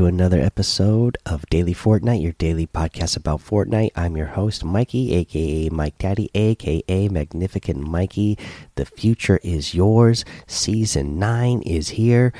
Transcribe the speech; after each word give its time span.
to 0.00 0.06
another 0.06 0.40
episode 0.40 1.18
of 1.26 1.44
Daily 1.50 1.74
Fortnite, 1.74 2.22
your 2.22 2.32
daily 2.32 2.66
podcast 2.66 3.18
about 3.18 3.44
Fortnite. 3.44 3.90
I'm 3.94 4.16
your 4.16 4.28
host, 4.28 4.64
Mikey, 4.64 5.12
aka 5.12 5.68
Mike 5.68 5.98
Daddy, 5.98 6.30
aka 6.34 7.08
Magnificent 7.10 7.86
Mikey. 7.86 8.38
The 8.76 8.86
future 8.86 9.38
is 9.42 9.74
yours. 9.74 10.24
Season 10.46 11.18
9 11.18 11.60
is 11.66 11.90
here. 11.90 12.32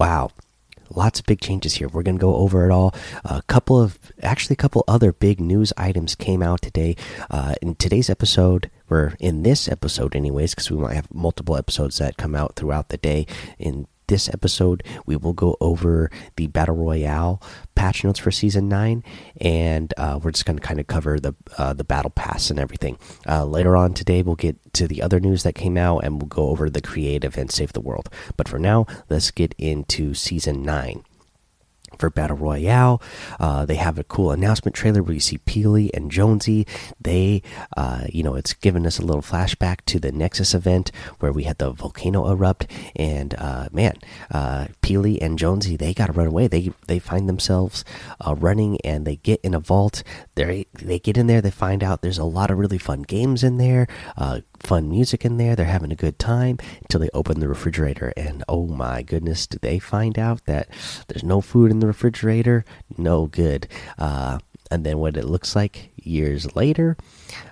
Wow, 0.00 0.30
lots 0.88 1.20
of 1.20 1.26
big 1.26 1.42
changes 1.42 1.74
here. 1.74 1.88
We're 1.88 2.02
going 2.02 2.16
to 2.16 2.20
go 2.20 2.36
over 2.36 2.64
it 2.64 2.72
all. 2.72 2.94
A 3.26 3.42
couple 3.42 3.78
of, 3.78 3.98
actually, 4.22 4.54
a 4.54 4.56
couple 4.56 4.82
other 4.88 5.12
big 5.12 5.38
news 5.38 5.74
items 5.76 6.14
came 6.14 6.42
out 6.42 6.62
today. 6.62 6.96
Uh, 7.30 7.56
in 7.60 7.74
today's 7.74 8.08
episode, 8.08 8.70
or 8.88 9.16
in 9.20 9.42
this 9.42 9.68
episode, 9.68 10.16
anyways, 10.16 10.54
because 10.54 10.70
we 10.70 10.78
might 10.78 10.94
have 10.94 11.12
multiple 11.12 11.58
episodes 11.58 11.98
that 11.98 12.16
come 12.16 12.34
out 12.34 12.56
throughout 12.56 12.88
the 12.88 12.96
day. 12.96 13.26
In 13.58 13.86
this 14.08 14.28
episode, 14.28 14.82
we 15.06 15.16
will 15.16 15.32
go 15.32 15.56
over 15.60 16.10
the 16.36 16.46
Battle 16.48 16.76
Royale 16.76 17.42
patch 17.74 18.04
notes 18.04 18.18
for 18.18 18.30
Season 18.30 18.68
9, 18.68 19.04
and 19.40 19.94
uh, 19.96 20.18
we're 20.22 20.30
just 20.30 20.46
going 20.46 20.58
to 20.58 20.66
kind 20.66 20.80
of 20.80 20.86
cover 20.86 21.18
the, 21.20 21.34
uh, 21.58 21.72
the 21.72 21.84
Battle 21.84 22.10
Pass 22.10 22.50
and 22.50 22.58
everything. 22.58 22.98
Uh, 23.28 23.44
later 23.44 23.76
on 23.76 23.94
today, 23.94 24.22
we'll 24.22 24.34
get 24.34 24.56
to 24.74 24.88
the 24.88 25.02
other 25.02 25.20
news 25.20 25.42
that 25.42 25.54
came 25.54 25.76
out, 25.76 26.04
and 26.04 26.20
we'll 26.20 26.28
go 26.28 26.48
over 26.48 26.70
the 26.70 26.80
creative 26.80 27.36
and 27.36 27.50
save 27.50 27.72
the 27.72 27.80
world. 27.80 28.08
But 28.36 28.48
for 28.48 28.58
now, 28.58 28.86
let's 29.08 29.30
get 29.30 29.54
into 29.58 30.14
Season 30.14 30.62
9 30.62 31.04
for 31.98 32.10
Battle 32.10 32.36
Royale. 32.36 33.00
Uh, 33.38 33.64
they 33.66 33.76
have 33.76 33.98
a 33.98 34.04
cool 34.04 34.30
announcement 34.30 34.74
trailer 34.74 35.02
where 35.02 35.14
you 35.14 35.20
see 35.20 35.38
Peely 35.38 35.90
and 35.94 36.10
Jonesy. 36.10 36.66
They, 37.00 37.42
uh, 37.76 38.04
you 38.08 38.22
know, 38.22 38.34
it's 38.34 38.54
given 38.54 38.86
us 38.86 38.98
a 38.98 39.02
little 39.02 39.22
flashback 39.22 39.84
to 39.86 39.98
the 39.98 40.12
Nexus 40.12 40.54
event 40.54 40.92
where 41.20 41.32
we 41.32 41.44
had 41.44 41.58
the 41.58 41.70
volcano 41.70 42.30
erupt, 42.30 42.66
and 42.94 43.34
uh, 43.38 43.68
man, 43.72 43.94
uh, 44.30 44.66
Peely 44.82 45.18
and 45.20 45.38
Jonesy 45.38 45.76
they 45.76 45.94
got 45.94 46.06
to 46.06 46.12
run 46.12 46.26
away. 46.26 46.46
They 46.46 46.70
they 46.86 46.98
find 46.98 47.28
themselves 47.28 47.84
uh, 48.20 48.34
running, 48.34 48.80
and 48.82 49.06
they 49.06 49.16
get 49.16 49.40
in 49.42 49.54
a 49.54 49.60
vault. 49.60 50.02
They 50.34 50.66
they 50.74 50.98
get 50.98 51.16
in 51.16 51.26
there. 51.26 51.40
They 51.40 51.50
find 51.50 51.82
out 51.82 52.02
there's 52.02 52.18
a 52.18 52.24
lot 52.24 52.50
of 52.50 52.58
really 52.58 52.78
fun 52.78 53.02
games 53.02 53.42
in 53.42 53.58
there. 53.58 53.86
Uh, 54.16 54.40
fun 54.60 54.88
music 54.88 55.24
in 55.24 55.36
there. 55.36 55.54
They're 55.56 55.66
having 55.66 55.92
a 55.92 55.96
good 55.96 56.18
time 56.18 56.58
until 56.82 57.00
they 57.00 57.10
open 57.12 57.40
the 57.40 57.48
refrigerator, 57.48 58.12
and 58.16 58.44
oh 58.48 58.66
my 58.66 59.02
goodness, 59.02 59.46
do 59.46 59.58
they 59.60 59.78
find 59.78 60.18
out 60.18 60.44
that 60.46 60.68
there's 61.08 61.24
no 61.24 61.40
food 61.40 61.70
in 61.70 61.80
the 61.80 61.85
refrigerator? 61.86 62.64
No 62.98 63.26
good. 63.26 63.68
Uh, 63.98 64.38
and 64.70 64.84
then 64.84 64.98
what 64.98 65.16
it 65.16 65.24
looks 65.24 65.54
like 65.54 65.90
years 65.96 66.56
later, 66.56 66.96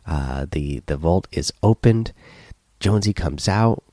uh, 0.06 0.46
the 0.50 0.82
the 0.86 0.96
vault 0.96 1.28
is 1.30 1.52
opened. 1.62 2.12
Jonesy 2.80 3.12
comes 3.12 3.48
out 3.48 3.83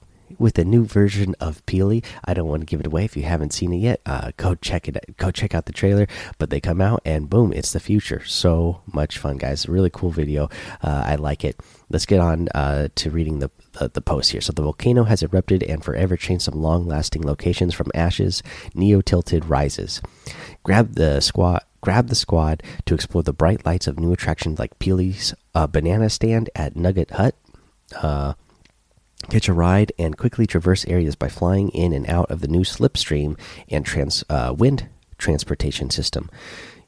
with 0.42 0.58
a 0.58 0.66
new 0.66 0.84
version 0.84 1.36
of 1.39 1.66
Peely. 1.66 2.03
I 2.25 2.34
don't 2.34 2.47
want 2.47 2.61
to 2.61 2.66
give 2.66 2.80
it 2.80 2.88
away 2.88 3.06
if 3.06 3.16
you 3.16 3.23
haven't 3.23 3.53
seen 3.53 3.72
it 3.72 3.78
yet. 3.78 4.02
Uh, 4.06 4.31
go 4.36 4.56
check 4.56 4.88
it. 4.88 5.16
Go 5.17 5.31
check 5.31 5.56
out 5.56 5.66
the 5.66 5.72
trailer. 5.72 6.08
But 6.38 6.50
they 6.50 6.59
come 6.59 6.81
out 6.81 7.02
and 7.06 7.30
boom, 7.30 7.53
it's 7.53 7.72
the 7.72 7.80
future. 7.80 8.23
So 8.25 8.81
much 8.92 9.17
fun, 9.17 9.38
guys! 9.38 9.70
Really 9.70 9.89
cool 9.89 10.09
video. 10.09 10.50
Uh, 10.83 11.03
I 11.06 11.16
like 11.16 11.45
it. 11.45 11.59
Let's 11.89 12.06
get 12.06 12.20
on 12.20 12.50
uh, 12.56 12.89
to 12.95 13.09
reading 13.09 13.39
the, 13.39 13.52
the, 13.73 13.89
the 13.89 14.02
post 14.02 14.31
here. 14.31 14.42
So 14.42 14.52
the 14.52 14.64
volcano 14.64 15.03
has 15.03 15.22
erupted 15.22 15.64
and 15.64 15.83
forever 15.83 16.17
changed 16.17 16.45
some 16.45 16.61
long-lasting 16.61 17.22
locations 17.22 17.73
from 17.73 17.92
ashes. 17.94 18.42
Neo 18.73 19.02
tilted 19.02 19.45
rises. 19.45 20.02
Grab 20.64 20.95
the 20.95 21.21
squad. 21.21 21.64
Grab 21.82 22.08
the 22.10 22.16
squad 22.16 22.64
to 22.86 22.93
explore 22.93 23.23
the 23.23 23.33
bright 23.33 23.66
lights 23.66 23.87
of 23.87 23.99
new 23.99 24.14
attractions 24.14 24.60
like 24.60 24.77
Peely's 24.77 25.33
uh, 25.55 25.66
banana 25.67 26.10
stand 26.10 26.49
at 26.55 26.76
Nugget 26.76 27.11
Hut. 27.11 27.36
Uh, 27.99 28.33
Catch 29.30 29.48
a 29.48 29.54
ride 29.54 29.92
and 29.98 30.17
quickly 30.17 30.45
traverse 30.45 30.86
areas 30.86 31.15
by 31.15 31.30
flying 31.30 31.70
in 31.70 31.93
and 31.93 32.09
out 32.09 32.30
of 32.30 32.42
the 32.42 32.48
new 32.48 32.61
slipstream 32.61 33.39
and 33.70 33.86
trans, 33.86 34.23
uh, 34.30 34.54
wind 34.58 34.89
transportation 35.17 35.89
system. 35.89 36.30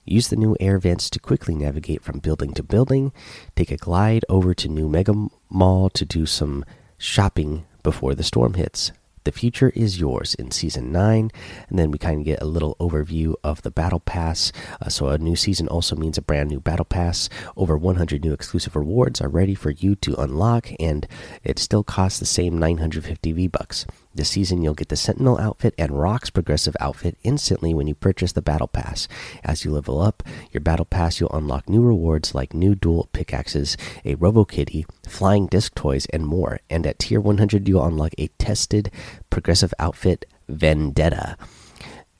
Use 0.05 0.27
the 0.27 0.35
new 0.35 0.57
air 0.59 0.79
vents 0.79 1.09
to 1.11 1.19
quickly 1.19 1.55
navigate 1.55 2.03
from 2.03 2.19
building 2.19 2.53
to 2.55 2.63
building. 2.63 3.13
Take 3.55 3.71
a 3.71 3.77
glide 3.77 4.25
over 4.27 4.53
to 4.53 4.67
New 4.67 4.89
Mega 4.89 5.13
Mall 5.49 5.89
to 5.91 6.05
do 6.05 6.25
some 6.25 6.65
shopping 6.97 7.65
before 7.83 8.13
the 8.13 8.23
storm 8.23 8.55
hits. 8.55 8.91
The 9.23 9.31
future 9.31 9.69
is 9.69 9.99
yours 9.99 10.35
in 10.35 10.51
season 10.51 10.91
9. 10.91 11.31
And 11.69 11.79
then 11.79 11.91
we 11.91 11.97
kind 11.97 12.19
of 12.19 12.25
get 12.25 12.41
a 12.41 12.45
little 12.45 12.75
overview 12.79 13.35
of 13.43 13.61
the 13.61 13.71
battle 13.71 13.99
pass. 13.99 14.51
Uh, 14.81 14.89
so, 14.89 15.07
a 15.07 15.17
new 15.17 15.35
season 15.35 15.67
also 15.67 15.95
means 15.95 16.17
a 16.17 16.21
brand 16.21 16.49
new 16.49 16.59
battle 16.59 16.85
pass. 16.85 17.29
Over 17.55 17.77
100 17.77 18.23
new 18.23 18.33
exclusive 18.33 18.75
rewards 18.75 19.21
are 19.21 19.29
ready 19.29 19.55
for 19.55 19.71
you 19.71 19.95
to 19.95 20.15
unlock, 20.15 20.69
and 20.79 21.07
it 21.43 21.59
still 21.59 21.83
costs 21.83 22.19
the 22.19 22.25
same 22.25 22.57
950 22.57 23.31
V 23.31 23.47
bucks. 23.47 23.85
This 24.15 24.29
season, 24.29 24.61
you'll 24.61 24.75
get 24.75 24.89
the 24.89 24.95
Sentinel 24.95 25.39
outfit 25.39 25.73
and 25.75 25.89
Rox 25.89 26.31
progressive 26.31 26.75
outfit 26.79 27.17
instantly 27.23 27.73
when 27.73 27.87
you 27.87 27.95
purchase 27.95 28.31
the 28.31 28.43
Battle 28.43 28.67
Pass. 28.67 29.07
As 29.43 29.65
you 29.65 29.71
level 29.71 29.99
up 29.99 30.21
your 30.51 30.61
Battle 30.61 30.85
Pass, 30.85 31.19
you'll 31.19 31.31
unlock 31.31 31.67
new 31.67 31.81
rewards 31.81 32.35
like 32.35 32.53
new 32.53 32.75
dual 32.75 33.09
pickaxes, 33.11 33.75
a 34.05 34.13
Robo 34.15 34.45
Kitty, 34.45 34.85
flying 35.07 35.47
disc 35.47 35.73
toys, 35.73 36.05
and 36.13 36.27
more. 36.27 36.59
And 36.69 36.85
at 36.85 36.99
Tier 36.99 37.19
100, 37.19 37.67
you'll 37.67 37.83
unlock 37.85 38.13
a 38.19 38.27
tested 38.37 38.91
progressive 39.31 39.73
outfit, 39.79 40.25
Vendetta. 40.47 41.35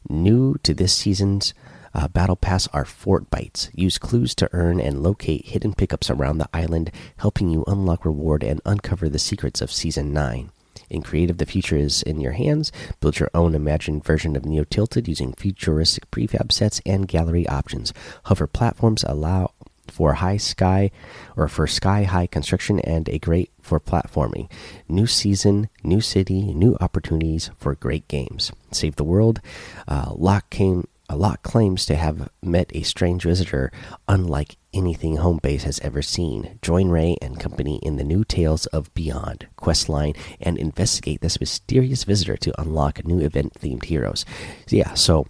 New 0.09 0.55
to 0.63 0.73
this 0.73 0.93
season's 0.93 1.53
uh, 1.93 2.07
Battle 2.07 2.35
Pass 2.35 2.67
are 2.69 2.85
Fort 2.85 3.29
Bytes. 3.29 3.69
Use 3.75 3.99
clues 3.99 4.33
to 4.35 4.49
earn 4.51 4.79
and 4.79 5.03
locate 5.03 5.45
hidden 5.45 5.73
pickups 5.73 6.09
around 6.09 6.39
the 6.39 6.49
island, 6.53 6.91
helping 7.17 7.49
you 7.49 7.63
unlock 7.67 8.03
reward 8.03 8.43
and 8.43 8.61
uncover 8.65 9.09
the 9.09 9.19
secrets 9.19 9.61
of 9.61 9.71
Season 9.71 10.11
9. 10.11 10.49
In 10.93 11.01
creative, 11.01 11.39
the 11.39 11.45
future 11.47 11.75
is 11.75 12.03
in 12.03 12.21
your 12.21 12.33
hands. 12.33 12.71
Build 12.99 13.19
your 13.19 13.31
own 13.33 13.55
imagined 13.55 14.05
version 14.05 14.35
of 14.35 14.45
Neo 14.45 14.63
Tilted 14.63 15.07
using 15.07 15.33
futuristic 15.33 16.09
prefab 16.11 16.51
sets 16.51 16.81
and 16.85 17.07
gallery 17.07 17.47
options. 17.47 17.93
Hover 18.25 18.45
platforms 18.45 19.03
allow 19.07 19.51
for 19.87 20.13
high 20.13 20.37
sky 20.37 20.91
or 21.35 21.47
for 21.47 21.67
sky 21.67 22.03
high 22.03 22.27
construction 22.27 22.79
and 22.79 23.09
a 23.09 23.17
great 23.19 23.51
for 23.59 23.79
platforming. 23.79 24.49
New 24.87 25.07
season, 25.07 25.67
new 25.83 25.99
city, 25.99 26.53
new 26.53 26.77
opportunities 26.79 27.49
for 27.57 27.75
great 27.75 28.07
games. 28.07 28.51
Save 28.71 28.95
the 28.95 29.03
world. 29.03 29.41
Uh, 29.87 30.13
Lock 30.15 30.49
came 30.49 30.87
lot 31.15 31.43
claims 31.43 31.85
to 31.85 31.95
have 31.95 32.29
met 32.41 32.71
a 32.73 32.83
strange 32.83 33.23
visitor 33.23 33.71
unlike 34.07 34.57
anything 34.73 35.17
Homebase 35.17 35.63
has 35.63 35.79
ever 35.79 36.01
seen. 36.01 36.59
Join 36.61 36.89
Ray 36.89 37.15
and 37.21 37.39
company 37.39 37.79
in 37.83 37.97
the 37.97 38.03
new 38.03 38.23
Tales 38.23 38.65
of 38.67 38.93
Beyond 38.93 39.47
questline 39.57 40.17
and 40.41 40.57
investigate 40.57 41.21
this 41.21 41.39
mysterious 41.39 42.03
visitor 42.03 42.37
to 42.37 42.61
unlock 42.61 43.05
new 43.05 43.19
event 43.19 43.53
themed 43.53 43.85
heroes. 43.85 44.25
Yeah, 44.69 44.93
so 44.93 45.27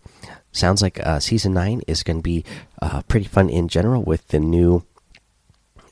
sounds 0.51 0.81
like 0.81 0.99
uh, 1.05 1.19
season 1.19 1.53
9 1.53 1.81
is 1.87 2.03
going 2.03 2.17
to 2.17 2.23
be 2.23 2.45
uh, 2.81 3.01
pretty 3.03 3.27
fun 3.27 3.49
in 3.49 3.67
general 3.67 4.03
with 4.03 4.27
the 4.29 4.39
new 4.39 4.85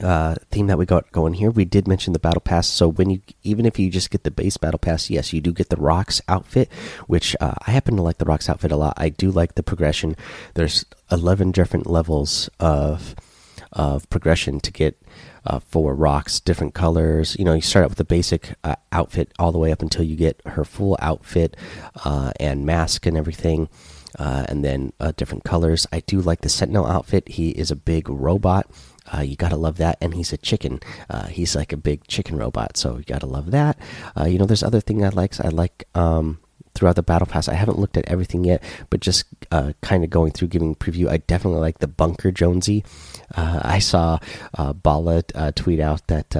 uh, 0.01 0.35
theme 0.49 0.67
that 0.67 0.77
we 0.77 0.85
got 0.85 1.11
going 1.11 1.33
here. 1.33 1.51
We 1.51 1.65
did 1.65 1.87
mention 1.87 2.13
the 2.13 2.19
battle 2.19 2.41
pass, 2.41 2.67
so 2.67 2.87
when 2.87 3.09
you 3.09 3.21
even 3.43 3.65
if 3.65 3.79
you 3.79 3.89
just 3.89 4.11
get 4.11 4.23
the 4.23 4.31
base 4.31 4.57
battle 4.57 4.79
pass, 4.79 5.09
yes, 5.09 5.33
you 5.33 5.41
do 5.41 5.51
get 5.51 5.69
the 5.69 5.75
Rox 5.77 6.21
outfit, 6.27 6.71
which 7.07 7.35
uh, 7.39 7.53
I 7.65 7.71
happen 7.71 7.95
to 7.95 8.01
like 8.01 8.17
the 8.17 8.25
Rox 8.25 8.49
outfit 8.49 8.71
a 8.71 8.77
lot. 8.77 8.93
I 8.97 9.09
do 9.09 9.31
like 9.31 9.55
the 9.55 9.63
progression. 9.63 10.15
There's 10.53 10.85
eleven 11.11 11.51
different 11.51 11.87
levels 11.87 12.49
of 12.59 13.15
of 13.71 14.09
progression 14.09 14.59
to 14.59 14.71
get 14.71 15.01
uh, 15.45 15.59
for 15.59 15.95
Rox, 15.95 16.43
different 16.43 16.73
colors. 16.73 17.35
You 17.39 17.45
know, 17.45 17.53
you 17.53 17.61
start 17.61 17.83
out 17.83 17.91
with 17.91 17.97
the 17.97 18.03
basic 18.03 18.55
uh, 18.63 18.75
outfit 18.91 19.31
all 19.39 19.51
the 19.51 19.59
way 19.59 19.71
up 19.71 19.81
until 19.81 20.03
you 20.03 20.15
get 20.15 20.41
her 20.45 20.63
full 20.63 20.97
outfit 21.01 21.55
uh, 22.03 22.31
and 22.39 22.65
mask 22.65 23.05
and 23.05 23.17
everything. 23.17 23.69
Uh, 24.19 24.45
and 24.49 24.63
then 24.63 24.91
uh, 24.99 25.13
different 25.15 25.45
colors. 25.45 25.87
I 25.93 26.01
do 26.01 26.19
like 26.19 26.41
the 26.41 26.49
Sentinel 26.49 26.85
outfit. 26.85 27.29
He 27.29 27.51
is 27.51 27.71
a 27.71 27.77
big 27.77 28.09
robot, 28.09 28.69
uh, 29.13 29.21
you 29.21 29.35
gotta 29.35 29.55
love 29.57 29.77
that, 29.77 29.97
and 30.01 30.13
he's 30.13 30.33
a 30.33 30.37
chicken. 30.37 30.79
Uh, 31.09 31.27
he's 31.27 31.55
like 31.55 31.73
a 31.73 31.77
big 31.77 32.07
chicken 32.07 32.37
robot, 32.37 32.77
so 32.77 32.97
you 32.97 33.03
gotta 33.03 33.25
love 33.25 33.51
that. 33.51 33.77
Uh, 34.17 34.25
you 34.25 34.37
know, 34.37 34.45
there's 34.45 34.63
other 34.63 34.81
thing 34.81 35.03
I 35.03 35.09
like. 35.09 35.39
I 35.43 35.49
like 35.49 35.87
um, 35.95 36.39
throughout 36.73 36.95
the 36.95 37.03
battle 37.03 37.27
pass. 37.27 37.47
I 37.47 37.53
haven't 37.53 37.79
looked 37.79 37.97
at 37.97 38.07
everything 38.07 38.43
yet, 38.43 38.63
but 38.89 38.99
just 38.99 39.25
uh, 39.51 39.73
kind 39.81 40.03
of 40.03 40.09
going 40.09 40.31
through, 40.31 40.49
giving 40.49 40.75
preview. 40.75 41.09
I 41.09 41.17
definitely 41.17 41.59
like 41.59 41.79
the 41.79 41.87
Bunker 41.87 42.31
Jonesy. 42.31 42.83
Uh, 43.35 43.59
I 43.63 43.79
saw 43.79 44.19
uh, 44.57 44.73
Bala 44.73 45.23
tweet 45.53 45.79
out 45.79 46.07
that 46.07 46.35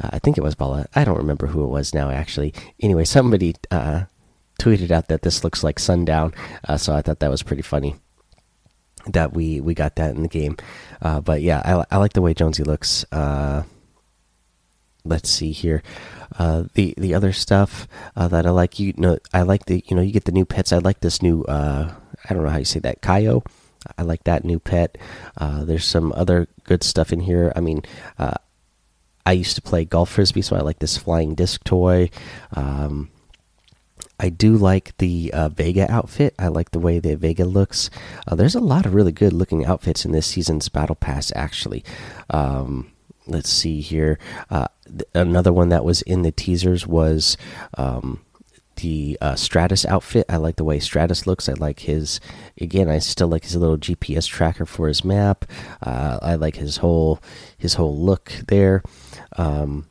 I 0.00 0.18
think 0.18 0.38
it 0.38 0.42
was 0.42 0.54
Bala. 0.54 0.86
I 0.94 1.04
don't 1.04 1.18
remember 1.18 1.46
who 1.46 1.64
it 1.64 1.68
was 1.68 1.94
now. 1.94 2.10
Actually, 2.10 2.54
anyway, 2.80 3.04
somebody 3.04 3.54
tweeted 4.58 4.90
out 4.90 5.08
that 5.08 5.22
this 5.22 5.44
looks 5.44 5.62
like 5.62 5.78
Sundown, 5.78 6.32
so 6.76 6.94
I 6.94 7.02
thought 7.02 7.20
that 7.20 7.30
was 7.30 7.42
pretty 7.42 7.62
funny 7.62 7.96
that 9.06 9.32
we 9.32 9.60
we 9.60 9.74
got 9.74 9.96
that 9.96 10.14
in 10.14 10.22
the 10.22 10.28
game. 10.28 10.56
Uh, 11.00 11.20
but 11.20 11.42
yeah, 11.42 11.62
I, 11.64 11.96
I 11.96 11.98
like 11.98 12.12
the 12.12 12.22
way 12.22 12.34
Jonesy 12.34 12.64
looks. 12.64 13.04
Uh, 13.12 13.64
let's 15.04 15.28
see 15.28 15.52
here. 15.52 15.82
Uh, 16.38 16.64
the 16.74 16.94
the 16.96 17.14
other 17.14 17.32
stuff 17.32 17.86
uh, 18.16 18.28
that 18.28 18.46
I 18.46 18.50
like, 18.50 18.78
you 18.78 18.92
know, 18.96 19.18
I 19.32 19.42
like 19.42 19.66
the 19.66 19.84
you 19.86 19.96
know 19.96 20.02
you 20.02 20.12
get 20.12 20.24
the 20.24 20.32
new 20.32 20.44
pets. 20.44 20.72
I 20.72 20.78
like 20.78 21.00
this 21.00 21.22
new. 21.22 21.42
Uh, 21.44 21.92
I 22.28 22.34
don't 22.34 22.42
know 22.42 22.50
how 22.50 22.58
you 22.58 22.64
say 22.64 22.80
that, 22.80 23.02
Kaio. 23.02 23.44
I 23.96 24.02
like 24.02 24.24
that 24.24 24.44
new 24.44 24.58
pet. 24.58 24.98
Uh, 25.36 25.64
there's 25.64 25.84
some 25.84 26.12
other 26.16 26.48
good 26.64 26.82
stuff 26.82 27.12
in 27.12 27.20
here. 27.20 27.52
I 27.54 27.60
mean, 27.60 27.82
I 29.26 29.32
used 29.32 29.56
to 29.56 29.62
play 29.62 29.84
golf 29.84 30.10
frisbee, 30.10 30.42
so 30.42 30.56
I 30.56 30.60
like 30.60 30.78
this 30.78 30.96
flying 30.96 31.34
disc 31.34 31.62
toy. 31.64 32.10
Um, 32.52 33.10
I 34.18 34.30
do 34.30 34.56
like 34.56 34.96
the 34.98 35.32
uh, 35.32 35.48
Vega 35.50 35.90
outfit. 35.90 36.34
I 36.38 36.48
like 36.48 36.70
the 36.70 36.78
way 36.78 36.98
the 36.98 37.16
Vega 37.16 37.44
looks. 37.44 37.90
Uh, 38.26 38.34
there's 38.34 38.54
a 38.54 38.60
lot 38.60 38.86
of 38.86 38.94
really 38.94 39.12
good 39.12 39.32
looking 39.32 39.64
outfits 39.64 40.04
in 40.04 40.12
this 40.12 40.26
season's 40.26 40.68
Battle 40.68 40.94
Pass, 40.94 41.32
actually. 41.36 41.84
Um, 42.30 42.92
let's 43.26 43.50
see 43.50 43.80
here. 43.80 44.18
Uh, 44.48 44.68
another 45.14 45.52
one 45.52 45.68
that 45.68 45.84
was 45.84 46.02
in 46.02 46.22
the 46.22 46.32
teasers 46.32 46.86
was 46.86 47.36
um, 47.76 48.20
the 48.76 49.18
uh, 49.20 49.34
Stratus 49.34 49.84
outfit. 49.84 50.26
I 50.28 50.36
like 50.36 50.56
the 50.56 50.64
way 50.64 50.78
Stratus 50.78 51.26
looks. 51.26 51.48
I 51.48 51.54
like 51.54 51.80
his, 51.80 52.20
again, 52.60 52.88
I 52.88 52.98
still 53.00 53.28
like 53.28 53.44
his 53.44 53.56
little 53.56 53.78
GPS 53.78 54.26
tracker 54.26 54.64
for 54.64 54.88
his 54.88 55.04
map. 55.04 55.44
Uh, 55.82 56.18
I 56.22 56.36
like 56.36 56.56
his 56.56 56.78
whole 56.78 57.20
his 57.58 57.74
whole 57.74 57.96
look 57.98 58.32
there. 58.48 58.82
Um, 59.36 59.86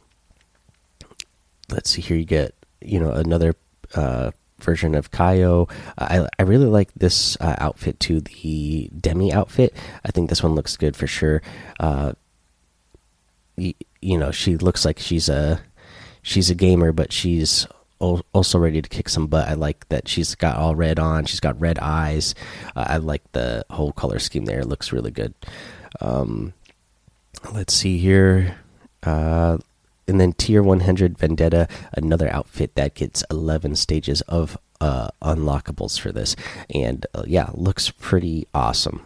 let's 1.70 1.92
see 1.92 2.02
here. 2.02 2.18
You 2.18 2.26
get 2.26 2.56
you 2.82 3.00
know 3.00 3.12
another 3.12 3.56
uh, 3.94 4.32
version 4.60 4.96
of 4.96 5.12
Kaio. 5.12 5.70
I 5.98 6.28
I 6.40 6.44
really 6.44 6.66
like 6.68 6.92
this 6.96 7.38
uh, 7.40 7.56
outfit 7.58 8.00
too, 8.00 8.22
the 8.22 8.90
Demi 9.00 9.34
outfit. 9.34 9.74
I 10.04 10.12
think 10.12 10.30
this 10.30 10.44
one 10.44 10.56
looks 10.56 10.78
good 10.78 10.96
for 10.96 11.08
sure. 11.08 11.42
Uh, 11.80 12.14
you, 13.58 13.74
you 14.02 14.18
know, 14.18 14.32
she 14.32 14.58
looks 14.58 14.86
like 14.86 15.00
she's 15.00 15.30
a 15.30 15.62
she's 16.22 16.50
a 16.50 16.56
gamer, 16.56 16.92
but 16.92 17.12
she's 17.14 17.68
also 18.00 18.60
ready 18.60 18.82
to 18.82 18.90
kick 18.90 19.10
some 19.10 19.28
butt. 19.28 19.48
I 19.48 19.54
like 19.54 19.88
that 19.90 20.08
she's 20.08 20.36
got 20.36 20.58
all 20.58 20.76
red 20.76 21.00
on. 21.00 21.26
She's 21.26 21.40
got 21.40 21.60
red 21.60 21.80
eyes. 21.80 22.36
Uh, 22.76 22.86
I 22.88 22.98
like 22.98 23.24
the 23.32 23.66
whole 23.70 23.94
color 23.94 24.20
scheme 24.20 24.46
there. 24.46 24.60
It 24.60 24.68
looks 24.68 24.92
really 24.92 25.12
good. 25.12 25.34
Um, 26.02 26.54
let's 27.54 27.74
see 27.74 27.98
here. 27.98 28.58
Uh, 29.04 29.58
and 30.08 30.20
then 30.20 30.34
tier 30.34 30.62
100 30.62 31.18
vendetta 31.18 31.68
another 31.94 32.32
outfit 32.32 32.76
that 32.76 32.96
gets 32.96 33.24
11 33.32 33.76
stages 33.76 34.22
of 34.22 34.58
uh, 34.82 35.10
unlockables 35.22 36.00
for 36.00 36.12
this. 36.12 36.36
And 36.74 37.06
uh, 37.14 37.24
yeah 37.26 37.50
looks 37.54 37.92
pretty 37.92 38.48
awesome. 38.54 39.06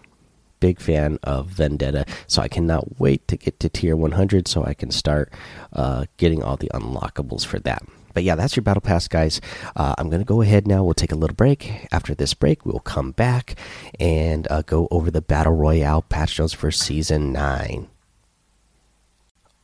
Big 0.59 0.79
fan 0.79 1.19
of 1.23 1.47
vendetta. 1.47 2.05
So 2.27 2.41
i 2.41 2.47
cannot 2.47 2.99
wait 2.99 3.27
to 3.27 3.37
get 3.37 3.59
to 3.61 3.69
tier 3.69 3.95
100 3.95 4.47
so 4.47 4.63
i 4.63 4.73
can 4.73 4.91
start 4.91 5.31
uh, 5.73 6.05
getting 6.17 6.43
all 6.43 6.57
the 6.57 6.71
unlockables 6.73 7.45
for 7.45 7.59
that. 7.59 7.83
But 8.13 8.23
yeah 8.23 8.35
that's 8.35 8.55
your 8.55 8.63
battle 8.63 8.81
pass 8.81 9.07
guys. 9.07 9.39
Uh, 9.75 9.95
i'm 9.97 10.09
gonna 10.09 10.23
go 10.23 10.41
ahead 10.41 10.67
now. 10.67 10.83
We'll 10.83 10.93
take 10.95 11.11
a 11.11 11.15
little 11.15 11.35
break. 11.35 11.87
After 11.91 12.13
this 12.13 12.33
break 12.33 12.65
we'll 12.65 12.79
come 12.79 13.11
back 13.11 13.55
and 13.99 14.47
uh, 14.51 14.63
go 14.63 14.87
over 14.91 15.11
the 15.11 15.21
battle 15.21 15.53
royale 15.55 16.01
patch 16.01 16.39
notes 16.39 16.53
for 16.53 16.71
season 16.71 17.31
9 17.31 17.87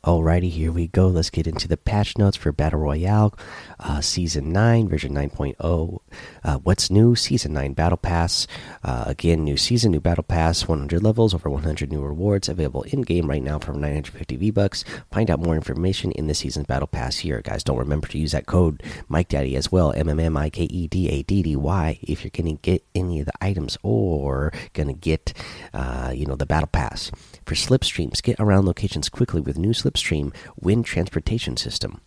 Alrighty, 0.06 0.52
here 0.52 0.72
we 0.72 0.86
go. 0.86 1.08
Let's 1.08 1.32
get 1.32 1.48
into 1.48 1.68
the 1.68 1.78
patch 1.78 2.16
notes 2.16 2.38
for 2.38 2.52
Battle 2.52 2.80
Royale, 2.80 3.34
uh, 3.80 4.02
Season 4.02 4.54
9, 4.54 4.88
version 4.88 5.16
9.0. 5.16 6.00
Uh, 6.44 6.58
what's 6.58 6.92
new? 6.92 7.16
Season 7.16 7.54
9 7.54 7.74
Battle 7.74 7.98
Pass. 7.98 8.46
Uh, 8.84 9.06
again, 9.08 9.44
new 9.44 9.58
season, 9.58 9.92
new 9.92 10.00
Battle 10.00 10.24
Pass, 10.24 10.68
100 10.68 11.02
levels, 11.02 11.34
over 11.34 11.50
100 11.50 11.92
new 11.92 12.04
rewards 12.04 12.48
available 12.48 12.84
in 12.84 13.02
game 13.02 13.28
right 13.28 13.42
now 13.42 13.58
for 13.58 13.72
950 13.74 14.36
V 14.36 14.52
Bucks. 14.52 14.86
Find 15.12 15.32
out 15.32 15.40
more 15.40 15.56
information 15.56 16.12
in 16.12 16.28
the 16.28 16.36
season's 16.36 16.68
Battle 16.68 16.88
Pass 16.88 17.18
here. 17.18 17.42
Guys, 17.42 17.64
don't 17.64 17.80
remember 17.80 18.08
to 18.10 18.20
use 18.20 18.34
that 18.34 18.46
code 18.46 18.84
Mike 19.08 19.30
Daddy 19.30 19.56
as 19.56 19.72
well, 19.72 19.92
M 19.94 20.08
M 20.08 20.20
M 20.20 20.38
I 20.38 20.52
K 20.52 20.66
E 20.66 20.88
D 20.88 21.10
A 21.10 21.24
D 21.24 21.42
D 21.42 21.56
Y, 21.56 21.98
if 22.04 22.24
you're 22.24 22.30
going 22.30 22.56
to 22.56 22.62
get 22.62 22.84
any 22.94 23.22
of 23.22 23.26
the 23.26 23.34
items 23.44 23.76
or 23.82 24.54
going 24.74 24.86
to 24.86 24.94
get, 24.94 25.34
uh, 25.74 26.12
you 26.14 26.28
know, 26.28 26.36
the 26.36 26.46
Battle 26.46 26.70
Pass. 26.72 27.10
For 27.48 27.56
slipstreams, 27.56 28.22
get 28.22 28.40
around 28.40 28.66
locations 28.66 29.10
quickly 29.10 29.42
with 29.42 29.58
new 29.58 29.74
slipstream 29.96 30.34
wind 30.60 30.86
transportation 30.86 31.58
system. 31.58 32.02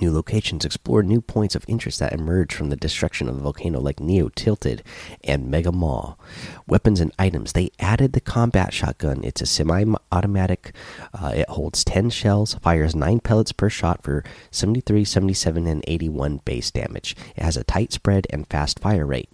New 0.00 0.12
locations 0.12 0.64
explore 0.64 1.02
new 1.02 1.20
points 1.20 1.54
of 1.54 1.64
interest 1.68 2.00
that 2.00 2.12
emerge 2.12 2.52
from 2.52 2.70
the 2.70 2.76
destruction 2.76 3.28
of 3.28 3.36
the 3.36 3.42
volcano, 3.42 3.80
like 3.80 4.00
Neo 4.00 4.28
Tilted 4.34 4.82
and 5.22 5.48
Mega 5.48 5.70
Mall. 5.70 6.18
Weapons 6.66 7.00
and 7.00 7.12
items. 7.20 7.52
They 7.52 7.70
added 7.78 8.12
the 8.12 8.20
combat 8.20 8.74
shotgun. 8.74 9.22
It's 9.22 9.40
a 9.40 9.46
semi 9.46 9.84
automatic. 10.10 10.74
Uh, 11.14 11.32
it 11.36 11.48
holds 11.48 11.84
10 11.84 12.10
shells, 12.10 12.54
fires 12.54 12.96
9 12.96 13.20
pellets 13.20 13.52
per 13.52 13.70
shot 13.70 14.02
for 14.02 14.24
73, 14.50 15.04
77, 15.04 15.66
and 15.68 15.84
81 15.86 16.38
base 16.44 16.72
damage. 16.72 17.16
It 17.36 17.44
has 17.44 17.56
a 17.56 17.64
tight 17.64 17.92
spread 17.92 18.26
and 18.30 18.46
fast 18.48 18.80
fire 18.80 19.06
rate 19.06 19.30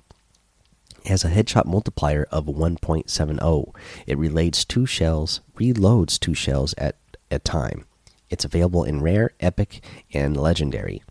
It 1.03 1.09
has 1.09 1.25
a 1.25 1.31
headshot 1.31 1.65
multiplier 1.65 2.27
of 2.31 2.45
1.70. 2.45 3.75
It 4.07 4.19
reloads 4.19 4.69
two 4.69 4.85
shells, 4.85 5.41
reloads 5.59 6.21
two 6.21 6.35
shells 6.35 6.75
at 6.77 6.97
a 7.33 7.39
time. 7.39 7.87
It's 8.31 8.45
available 8.45 8.85
in 8.85 9.03
rare, 9.03 9.33
epic, 9.41 9.83
and 10.13 10.37
legendary. 10.37 11.03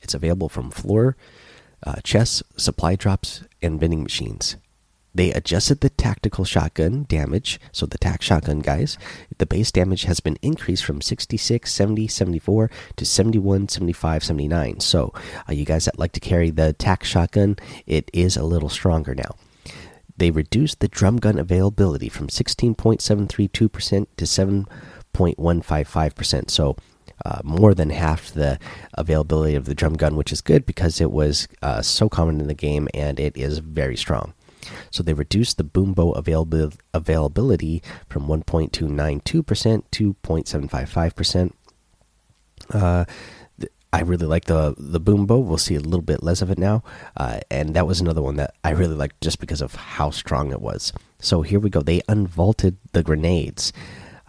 It's 0.00 0.14
available 0.14 0.48
from 0.48 0.70
floor, 0.70 1.16
uh, 1.84 1.96
chests, 2.02 2.42
supply 2.56 2.96
drops, 2.96 3.42
and 3.60 3.78
vending 3.78 4.02
machines. 4.02 4.56
They 5.12 5.32
adjusted 5.32 5.80
the 5.80 5.90
tactical 5.90 6.44
shotgun 6.44 7.04
damage, 7.08 7.60
so 7.72 7.84
the 7.84 7.98
tac 7.98 8.22
shotgun 8.22 8.60
guys, 8.60 8.96
the 9.38 9.46
base 9.46 9.72
damage 9.72 10.04
has 10.04 10.20
been 10.20 10.38
increased 10.40 10.84
from 10.84 11.00
66, 11.00 11.72
70, 11.72 12.06
74 12.06 12.70
to 12.96 13.04
71, 13.04 13.68
75, 13.68 14.24
79. 14.24 14.80
So, 14.80 15.12
uh, 15.48 15.52
you 15.52 15.64
guys 15.64 15.86
that 15.86 15.98
like 15.98 16.12
to 16.12 16.20
carry 16.20 16.50
the 16.50 16.72
tac 16.74 17.02
shotgun, 17.02 17.56
it 17.86 18.08
is 18.12 18.36
a 18.36 18.44
little 18.44 18.68
stronger 18.68 19.14
now. 19.14 19.34
They 20.16 20.30
reduced 20.30 20.80
the 20.80 20.88
drum 20.88 21.16
gun 21.16 21.38
availability 21.38 22.08
from 22.08 22.28
16.732% 22.28 24.06
to 24.16 24.26
7.155%. 25.14 26.50
So, 26.50 26.76
uh, 27.24 27.40
more 27.44 27.74
than 27.74 27.90
half 27.90 28.32
the 28.32 28.58
availability 28.94 29.54
of 29.54 29.66
the 29.66 29.74
drum 29.74 29.94
gun, 29.94 30.16
which 30.16 30.32
is 30.32 30.40
good 30.40 30.64
because 30.64 31.00
it 31.00 31.10
was 31.10 31.48
uh, 31.60 31.82
so 31.82 32.08
common 32.08 32.40
in 32.40 32.46
the 32.46 32.54
game 32.54 32.88
and 32.94 33.20
it 33.20 33.36
is 33.36 33.58
very 33.58 33.96
strong. 33.96 34.32
So 34.90 35.02
they 35.02 35.12
reduced 35.12 35.56
the 35.56 35.64
boom 35.64 35.92
bow 35.92 36.12
availability 36.12 37.82
from 38.08 38.26
1.292% 38.26 39.82
to 39.90 40.14
0.755%. 40.22 41.52
Uh, 42.72 43.04
I 43.92 44.02
really 44.02 44.26
like 44.26 44.44
the 44.44 44.74
the 44.78 45.00
boom 45.00 45.26
bow. 45.26 45.38
We'll 45.38 45.58
see 45.58 45.74
a 45.74 45.80
little 45.80 46.00
bit 46.00 46.22
less 46.22 46.42
of 46.42 46.50
it 46.50 46.58
now, 46.58 46.84
uh, 47.16 47.40
and 47.50 47.74
that 47.74 47.88
was 47.88 48.00
another 48.00 48.22
one 48.22 48.36
that 48.36 48.54
I 48.62 48.70
really 48.70 48.94
liked 48.94 49.20
just 49.20 49.40
because 49.40 49.60
of 49.60 49.74
how 49.74 50.10
strong 50.10 50.52
it 50.52 50.60
was. 50.60 50.92
So 51.18 51.42
here 51.42 51.58
we 51.58 51.70
go. 51.70 51.80
They 51.80 52.00
unvaulted 52.02 52.76
the 52.92 53.02
grenades, 53.02 53.72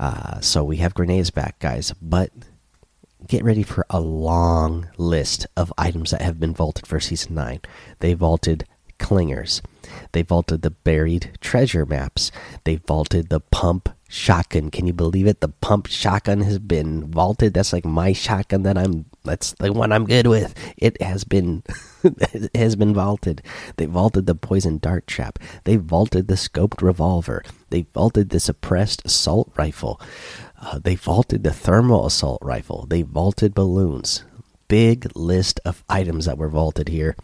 uh, 0.02 0.40
so 0.42 0.64
we 0.64 0.78
have 0.78 0.96
grenades 0.96 1.30
back, 1.30 1.60
guys. 1.60 1.94
But 2.02 2.32
get 3.28 3.44
ready 3.44 3.62
for 3.62 3.86
a 3.92 4.00
long 4.00 4.90
list 4.98 5.46
of 5.56 5.72
items 5.78 6.10
that 6.10 6.24
have 6.24 6.40
been 6.40 6.56
vaulted 6.56 6.88
for 6.88 7.00
season 7.00 7.36
nine. 7.36 7.62
They 8.00 8.16
vaulted 8.16 8.66
clingers. 8.98 9.62
They 10.14 10.24
vaulted 10.24 10.64
the 10.64 10.72
buried 10.72 11.38
treasure 11.40 11.86
maps. 11.86 12.32
They 12.64 12.78
vaulted 12.78 13.30
the 13.30 13.42
pump 13.42 13.90
shotgun. 14.10 14.72
Can 14.72 14.88
you 14.88 14.94
believe 14.94 15.28
it? 15.28 15.40
The 15.40 15.50
pump 15.50 15.86
shotgun 15.86 16.42
has 16.42 16.58
been 16.58 17.12
vaulted. 17.12 17.54
That's 17.54 17.72
like 17.72 17.86
my 17.86 18.12
shotgun 18.12 18.64
that 18.64 18.80
I'm 18.80 19.06
that's 19.24 19.54
the 19.60 19.72
one 19.72 19.92
I'm 19.92 20.06
good 20.06 20.28
with. 20.28 20.56
It 20.78 21.02
has 21.02 21.24
been 21.24 21.64
it 22.04 22.56
has 22.56 22.76
been 22.76 22.94
vaulted. 22.94 23.44
They 23.78 23.86
vaulted 23.86 24.26
the 24.26 24.36
poison 24.36 24.80
dart 24.80 25.08
trap. 25.08 25.40
They 25.64 25.76
vaulted 25.76 26.28
the 26.28 26.36
scoped 26.36 26.82
revolver. 26.82 27.44
They 27.70 27.86
vaulted 27.94 28.30
the 28.30 28.40
suppressed 28.40 29.06
assault 29.06 29.52
rifle. 29.56 30.02
Uh, 30.62 30.80
they 30.80 30.96
vaulted 30.96 31.44
the 31.44 31.54
thermal 31.54 32.06
assault 32.06 32.40
rifle. 32.42 32.86
They 32.90 33.04
vaulted 33.04 33.54
balloons. 33.54 34.24
Big 34.68 35.12
list 35.16 35.60
of 35.66 35.84
items 35.90 36.26
that 36.26 36.38
were 36.38 36.50
vaulted 36.50 36.88
here. 36.88 37.16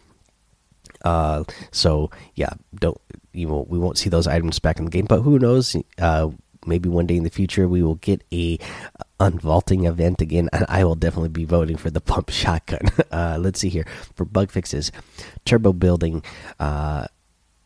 Uh, 1.03 1.43
so 1.71 2.11
yeah, 2.35 2.53
don't 2.75 2.99
you 3.33 3.47
won't 3.47 3.69
we 3.69 3.79
won't 3.79 3.97
see 3.97 4.09
those 4.09 4.27
items 4.27 4.59
back 4.59 4.77
in 4.77 4.85
the 4.85 4.91
game, 4.91 5.05
but 5.05 5.21
who 5.21 5.39
knows? 5.39 5.75
Uh, 5.97 6.29
maybe 6.65 6.89
one 6.89 7.07
day 7.07 7.15
in 7.15 7.23
the 7.23 7.29
future 7.29 7.67
we 7.67 7.81
will 7.81 7.95
get 7.95 8.23
a 8.33 8.59
unvaulting 9.19 9.87
event 9.87 10.21
again, 10.21 10.49
and 10.53 10.65
I 10.69 10.83
will 10.83 10.95
definitely 10.95 11.29
be 11.29 11.45
voting 11.45 11.77
for 11.77 11.89
the 11.89 12.01
pump 12.01 12.29
shotgun. 12.29 12.87
Uh, 13.09 13.37
let's 13.39 13.59
see 13.59 13.69
here 13.69 13.85
for 14.15 14.25
bug 14.25 14.51
fixes, 14.51 14.91
turbo 15.45 15.73
building. 15.73 16.23
Uh, 16.59 17.07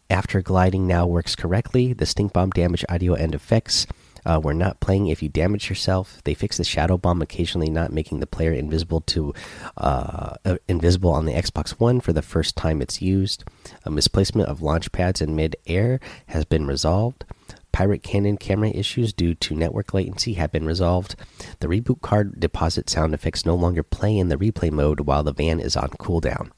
after 0.09 0.41
gliding 0.41 0.87
now 0.87 1.05
works 1.05 1.35
correctly. 1.35 1.93
The 1.93 2.05
stink 2.05 2.31
bomb 2.31 2.51
damage 2.51 2.85
audio 2.89 3.13
and 3.15 3.33
effects 3.33 3.87
uh, 4.25 4.39
we're 4.41 4.53
not 4.53 4.79
playing 4.79 5.07
if 5.07 5.23
you 5.23 5.29
damage 5.29 5.69
yourself. 5.69 6.21
They 6.23 6.33
fix 6.33 6.57
the 6.57 6.63
shadow 6.63 6.97
bomb 6.97 7.21
occasionally, 7.21 7.69
not 7.69 7.91
making 7.91 8.19
the 8.19 8.27
player 8.27 8.53
invisible 8.53 9.01
to 9.01 9.33
uh, 9.77 10.35
uh, 10.45 10.57
invisible 10.67 11.11
on 11.11 11.25
the 11.25 11.33
Xbox 11.33 11.71
One 11.71 11.99
for 11.99 12.13
the 12.13 12.21
first 12.21 12.55
time 12.55 12.81
it's 12.81 13.01
used. 13.01 13.43
A 13.85 13.91
misplacement 13.91 14.49
of 14.49 14.61
launch 14.61 14.91
pads 14.91 15.21
in 15.21 15.35
mid-air 15.35 15.99
has 16.27 16.45
been 16.45 16.67
resolved. 16.67 17.25
Pirate 17.71 18.03
Cannon 18.03 18.37
camera 18.37 18.69
issues 18.69 19.13
due 19.13 19.33
to 19.35 19.55
network 19.55 19.93
latency 19.93 20.33
have 20.33 20.51
been 20.51 20.65
resolved. 20.65 21.15
The 21.59 21.67
reboot 21.67 22.01
card 22.01 22.39
deposit 22.39 22.89
sound 22.89 23.13
effects 23.13 23.45
no 23.45 23.55
longer 23.55 23.83
play 23.83 24.17
in 24.17 24.29
the 24.29 24.37
replay 24.37 24.71
mode 24.71 25.01
while 25.01 25.23
the 25.23 25.33
van 25.33 25.59
is 25.59 25.75
on 25.75 25.89
cooldown. 25.89 26.51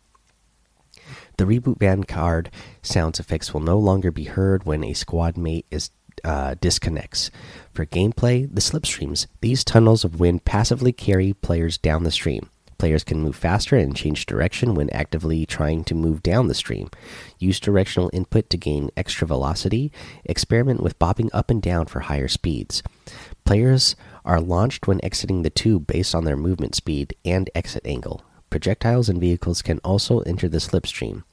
The 1.37 1.45
reboot 1.45 1.79
van 1.79 2.03
card 2.03 2.51
sound 2.81 3.19
effects 3.19 3.53
will 3.53 3.61
no 3.61 3.77
longer 3.77 4.11
be 4.11 4.25
heard 4.25 4.65
when 4.65 4.83
a 4.83 4.93
squad 4.93 5.37
mate 5.37 5.65
is 5.71 5.91
uh, 6.23 6.55
disconnects. 6.61 7.31
For 7.73 7.85
gameplay, 7.85 8.47
the 8.53 8.61
slipstreams. 8.61 9.27
These 9.41 9.63
tunnels 9.63 10.03
of 10.03 10.19
wind 10.19 10.45
passively 10.45 10.93
carry 10.93 11.33
players 11.33 11.77
down 11.77 12.03
the 12.03 12.11
stream. 12.11 12.49
Players 12.83 13.05
can 13.05 13.21
move 13.21 13.37
faster 13.37 13.77
and 13.77 13.95
change 13.95 14.25
direction 14.25 14.75
when 14.75 14.89
actively 14.89 15.45
trying 15.45 15.85
to 15.85 15.95
move 15.95 16.21
down 16.21 16.49
the 16.49 16.53
stream. 16.53 16.89
Use 17.39 17.57
directional 17.57 18.09
input 18.11 18.49
to 18.49 18.57
gain 18.57 18.89
extra 18.97 19.25
velocity. 19.25 19.89
Experiment 20.25 20.83
with 20.83 20.99
bobbing 20.99 21.29
up 21.31 21.49
and 21.49 21.61
down 21.61 21.85
for 21.85 22.01
higher 22.01 22.27
speeds. 22.27 22.83
Players 23.45 23.95
are 24.25 24.41
launched 24.41 24.85
when 24.85 24.99
exiting 25.01 25.43
the 25.43 25.49
tube 25.49 25.87
based 25.87 26.13
on 26.13 26.25
their 26.25 26.35
movement 26.35 26.75
speed 26.75 27.15
and 27.23 27.49
exit 27.55 27.87
angle. 27.87 28.21
Projectiles 28.49 29.07
and 29.07 29.21
vehicles 29.21 29.61
can 29.61 29.79
also 29.79 30.19
enter 30.19 30.49
the 30.49 30.57
slipstream. 30.57 31.23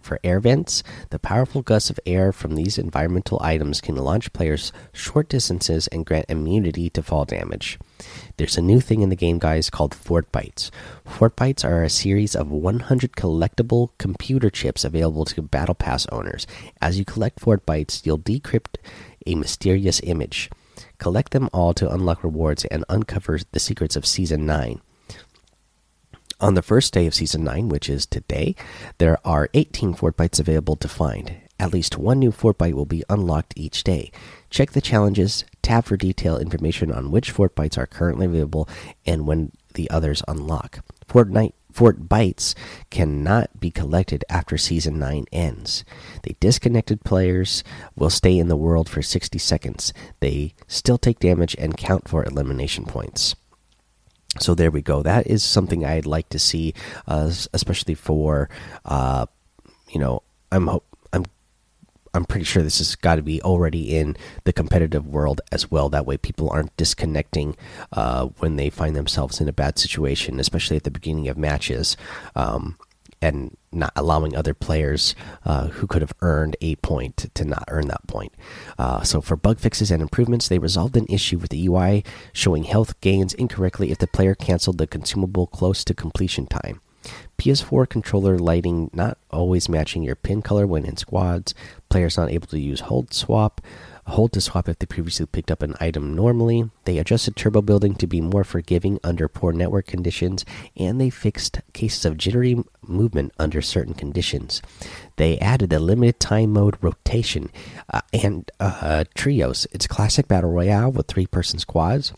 For 0.00 0.20
air 0.22 0.38
vents, 0.38 0.84
the 1.10 1.18
powerful 1.18 1.62
gusts 1.62 1.90
of 1.90 1.98
air 2.06 2.30
from 2.30 2.54
these 2.54 2.78
environmental 2.78 3.40
items 3.42 3.80
can 3.80 3.96
launch 3.96 4.32
players 4.32 4.72
short 4.92 5.28
distances 5.28 5.88
and 5.88 6.06
grant 6.06 6.26
immunity 6.28 6.88
to 6.90 7.02
fall 7.02 7.24
damage. 7.24 7.76
There's 8.36 8.56
a 8.56 8.62
new 8.62 8.80
thing 8.80 9.02
in 9.02 9.08
the 9.08 9.16
game, 9.16 9.38
guys, 9.38 9.70
called 9.70 9.94
Fort 9.94 10.30
Bytes. 10.30 10.70
Fort 11.04 11.36
Bytes 11.36 11.64
are 11.64 11.82
a 11.82 11.88
series 11.90 12.36
of 12.36 12.50
100 12.50 13.12
collectible 13.12 13.90
computer 13.98 14.50
chips 14.50 14.84
available 14.84 15.24
to 15.26 15.42
Battle 15.42 15.74
Pass 15.74 16.06
owners. 16.12 16.46
As 16.80 16.98
you 16.98 17.04
collect 17.04 17.40
Fort 17.40 17.64
Bytes, 17.64 18.04
you'll 18.04 18.18
decrypt 18.18 18.76
a 19.26 19.34
mysterious 19.34 20.00
image. 20.04 20.50
Collect 20.98 21.32
them 21.32 21.48
all 21.52 21.72
to 21.74 21.90
unlock 21.90 22.22
rewards 22.22 22.64
and 22.66 22.84
uncover 22.88 23.38
the 23.52 23.60
secrets 23.60 23.96
of 23.96 24.06
Season 24.06 24.44
9. 24.44 24.80
On 26.38 26.52
the 26.52 26.62
first 26.62 26.92
day 26.92 27.06
of 27.06 27.14
Season 27.14 27.42
9, 27.44 27.70
which 27.70 27.88
is 27.88 28.04
today, 28.04 28.54
there 28.98 29.18
are 29.26 29.48
18 29.54 29.94
Fort 29.94 30.18
Bytes 30.18 30.38
available 30.38 30.76
to 30.76 30.88
find. 30.88 31.36
At 31.58 31.72
least 31.72 31.96
one 31.96 32.18
new 32.18 32.30
Fort 32.30 32.58
Byte 32.58 32.74
will 32.74 32.84
be 32.84 33.04
unlocked 33.08 33.54
each 33.56 33.82
day. 33.82 34.10
Check 34.50 34.72
the 34.72 34.82
challenges, 34.82 35.46
tab 35.66 35.84
for 35.84 35.96
detailed 35.96 36.40
information 36.40 36.92
on 36.92 37.10
which 37.10 37.32
Fort 37.32 37.56
Bytes 37.56 37.76
are 37.76 37.88
currently 37.88 38.26
available 38.26 38.68
and 39.04 39.26
when 39.26 39.50
the 39.74 39.90
others 39.90 40.22
unlock. 40.28 40.78
Fortnite 41.08 41.54
Fort 41.72 42.08
Bytes 42.08 42.54
cannot 42.88 43.58
be 43.58 43.72
collected 43.72 44.24
after 44.28 44.56
Season 44.56 44.96
9 44.98 45.26
ends. 45.32 45.84
The 46.22 46.36
disconnected 46.38 47.04
players 47.04 47.64
will 47.96 48.10
stay 48.10 48.38
in 48.38 48.46
the 48.46 48.56
world 48.56 48.88
for 48.88 49.02
60 49.02 49.38
seconds. 49.38 49.92
They 50.20 50.54
still 50.68 50.98
take 50.98 51.18
damage 51.18 51.56
and 51.58 51.76
count 51.76 52.08
for 52.08 52.24
elimination 52.24 52.86
points. 52.86 53.34
So 54.38 54.54
there 54.54 54.70
we 54.70 54.82
go. 54.82 55.02
That 55.02 55.26
is 55.26 55.42
something 55.42 55.84
I'd 55.84 56.06
like 56.06 56.28
to 56.28 56.38
see, 56.38 56.74
uh, 57.08 57.32
especially 57.52 57.94
for, 57.94 58.48
uh, 58.84 59.26
you 59.88 59.98
know, 59.98 60.22
I'm 60.52 60.68
I'm 60.68 60.80
I'm 62.16 62.24
pretty 62.24 62.44
sure 62.44 62.62
this 62.62 62.78
has 62.78 62.96
got 62.96 63.16
to 63.16 63.22
be 63.22 63.40
already 63.42 63.96
in 63.96 64.16
the 64.44 64.52
competitive 64.52 65.06
world 65.06 65.40
as 65.52 65.70
well. 65.70 65.88
That 65.88 66.06
way, 66.06 66.16
people 66.16 66.50
aren't 66.50 66.76
disconnecting 66.76 67.56
uh, 67.92 68.26
when 68.38 68.56
they 68.56 68.70
find 68.70 68.96
themselves 68.96 69.40
in 69.40 69.48
a 69.48 69.52
bad 69.52 69.78
situation, 69.78 70.40
especially 70.40 70.76
at 70.76 70.84
the 70.84 70.90
beginning 70.90 71.28
of 71.28 71.36
matches. 71.36 71.96
Um, 72.34 72.76
and 73.22 73.56
not 73.72 73.92
allowing 73.96 74.36
other 74.36 74.52
players 74.52 75.14
uh, 75.44 75.68
who 75.68 75.86
could 75.86 76.02
have 76.02 76.12
earned 76.20 76.54
a 76.60 76.76
point 76.76 77.30
to, 77.34 77.44
not 77.44 77.64
earn 77.68 77.88
that 77.88 78.06
point. 78.06 78.32
Uh, 78.78 79.02
so, 79.02 79.20
for 79.20 79.36
bug 79.36 79.58
fixes 79.58 79.90
and 79.90 80.02
improvements, 80.02 80.48
they 80.48 80.58
resolved 80.58 80.96
an 80.96 81.06
issue 81.08 81.38
with 81.38 81.50
the 81.50 81.66
UI 81.66 82.04
showing 82.32 82.64
health 82.64 83.00
gains 83.00 83.32
incorrectly 83.34 83.90
if 83.90 83.98
the 83.98 84.06
player 84.06 84.34
canceled 84.34 84.78
the 84.78 84.86
consumable 84.86 85.46
close 85.46 85.82
to 85.84 85.94
completion 85.94 86.46
time. 86.46 86.80
PS4 87.38 87.88
controller 87.88 88.38
lighting 88.38 88.90
not 88.92 89.18
always 89.30 89.68
matching 89.68 90.02
your 90.02 90.16
pin 90.16 90.42
color 90.42 90.66
when 90.66 90.84
in 90.84 90.96
squads, 90.96 91.54
players 91.88 92.16
not 92.16 92.30
able 92.30 92.46
to 92.48 92.58
use 92.58 92.80
hold 92.80 93.12
swap, 93.12 93.60
hold 94.06 94.32
to 94.32 94.40
swap 94.40 94.68
if 94.68 94.78
they 94.78 94.86
previously 94.86 95.26
picked 95.26 95.50
up 95.50 95.62
an 95.62 95.74
item 95.80 96.14
normally. 96.14 96.70
They 96.84 96.98
adjusted 96.98 97.36
turbo 97.36 97.62
building 97.62 97.94
to 97.96 98.06
be 98.06 98.20
more 98.20 98.44
forgiving 98.44 98.98
under 99.02 99.28
poor 99.28 99.52
network 99.52 99.86
conditions, 99.86 100.44
and 100.76 101.00
they 101.00 101.10
fixed 101.10 101.60
cases 101.72 102.04
of 102.04 102.16
jittery 102.16 102.62
movement 102.82 103.32
under 103.38 103.60
certain 103.60 103.94
conditions. 103.94 104.62
They 105.16 105.38
added 105.38 105.72
a 105.72 105.78
limited 105.78 106.20
time 106.20 106.52
mode 106.52 106.76
rotation 106.80 107.50
uh, 107.92 108.02
and 108.12 108.50
uh, 108.60 109.04
trios. 109.14 109.66
It's 109.72 109.86
classic 109.86 110.28
battle 110.28 110.50
royale 110.50 110.92
with 110.92 111.06
three 111.06 111.26
person 111.26 111.58
squads. 111.58 112.12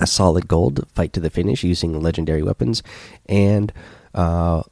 A 0.00 0.06
solid 0.06 0.48
gold 0.48 0.86
fight 0.94 1.12
to 1.14 1.20
the 1.20 1.30
finish 1.30 1.64
using 1.64 2.00
legendary 2.00 2.42
weapons, 2.42 2.82
and 3.26 3.72
uh, 4.14 4.62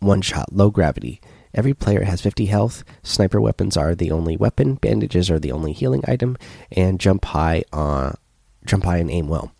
one 0.00 0.22
shot 0.22 0.52
low 0.52 0.70
gravity. 0.70 1.20
Every 1.54 1.74
player 1.74 2.04
has 2.04 2.20
50 2.20 2.46
health. 2.46 2.84
Sniper 3.02 3.40
weapons 3.40 3.76
are 3.76 3.94
the 3.94 4.10
only 4.10 4.36
weapon. 4.36 4.74
Bandages 4.74 5.30
are 5.30 5.38
the 5.38 5.52
only 5.52 5.72
healing 5.72 6.02
item, 6.06 6.36
and 6.72 7.00
jump 7.00 7.24
high 7.24 7.64
jump 8.64 8.84
high 8.84 8.98
and 8.98 9.10
aim 9.10 9.28
well. 9.28 9.52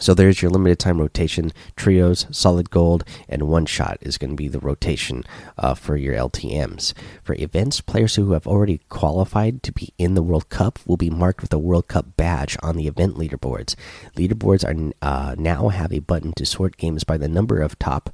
So 0.00 0.14
there's 0.14 0.40
your 0.40 0.50
limited 0.50 0.78
time 0.78 0.98
rotation. 0.98 1.52
Trios, 1.76 2.26
solid 2.30 2.70
gold, 2.70 3.04
and 3.28 3.42
one 3.42 3.66
shot 3.66 3.98
is 4.00 4.16
going 4.16 4.30
to 4.30 4.36
be 4.36 4.48
the 4.48 4.58
rotation 4.58 5.22
uh, 5.58 5.74
for 5.74 5.96
your 5.96 6.14
LTMs. 6.14 6.94
For 7.22 7.34
events, 7.34 7.82
players 7.82 8.14
who 8.14 8.32
have 8.32 8.46
already 8.46 8.80
qualified 8.88 9.62
to 9.64 9.72
be 9.72 9.92
in 9.98 10.14
the 10.14 10.22
World 10.22 10.48
Cup 10.48 10.78
will 10.86 10.96
be 10.96 11.10
marked 11.10 11.42
with 11.42 11.52
a 11.52 11.58
World 11.58 11.88
Cup 11.88 12.16
badge 12.16 12.56
on 12.62 12.76
the 12.76 12.86
event 12.86 13.16
leaderboards. 13.16 13.74
Leaderboards 14.16 14.64
are 14.64 14.92
uh, 15.06 15.34
now 15.38 15.68
have 15.68 15.92
a 15.92 15.98
button 15.98 16.32
to 16.36 16.46
sort 16.46 16.78
games 16.78 17.04
by 17.04 17.18
the 17.18 17.28
number 17.28 17.60
of 17.60 17.78
top 17.78 18.08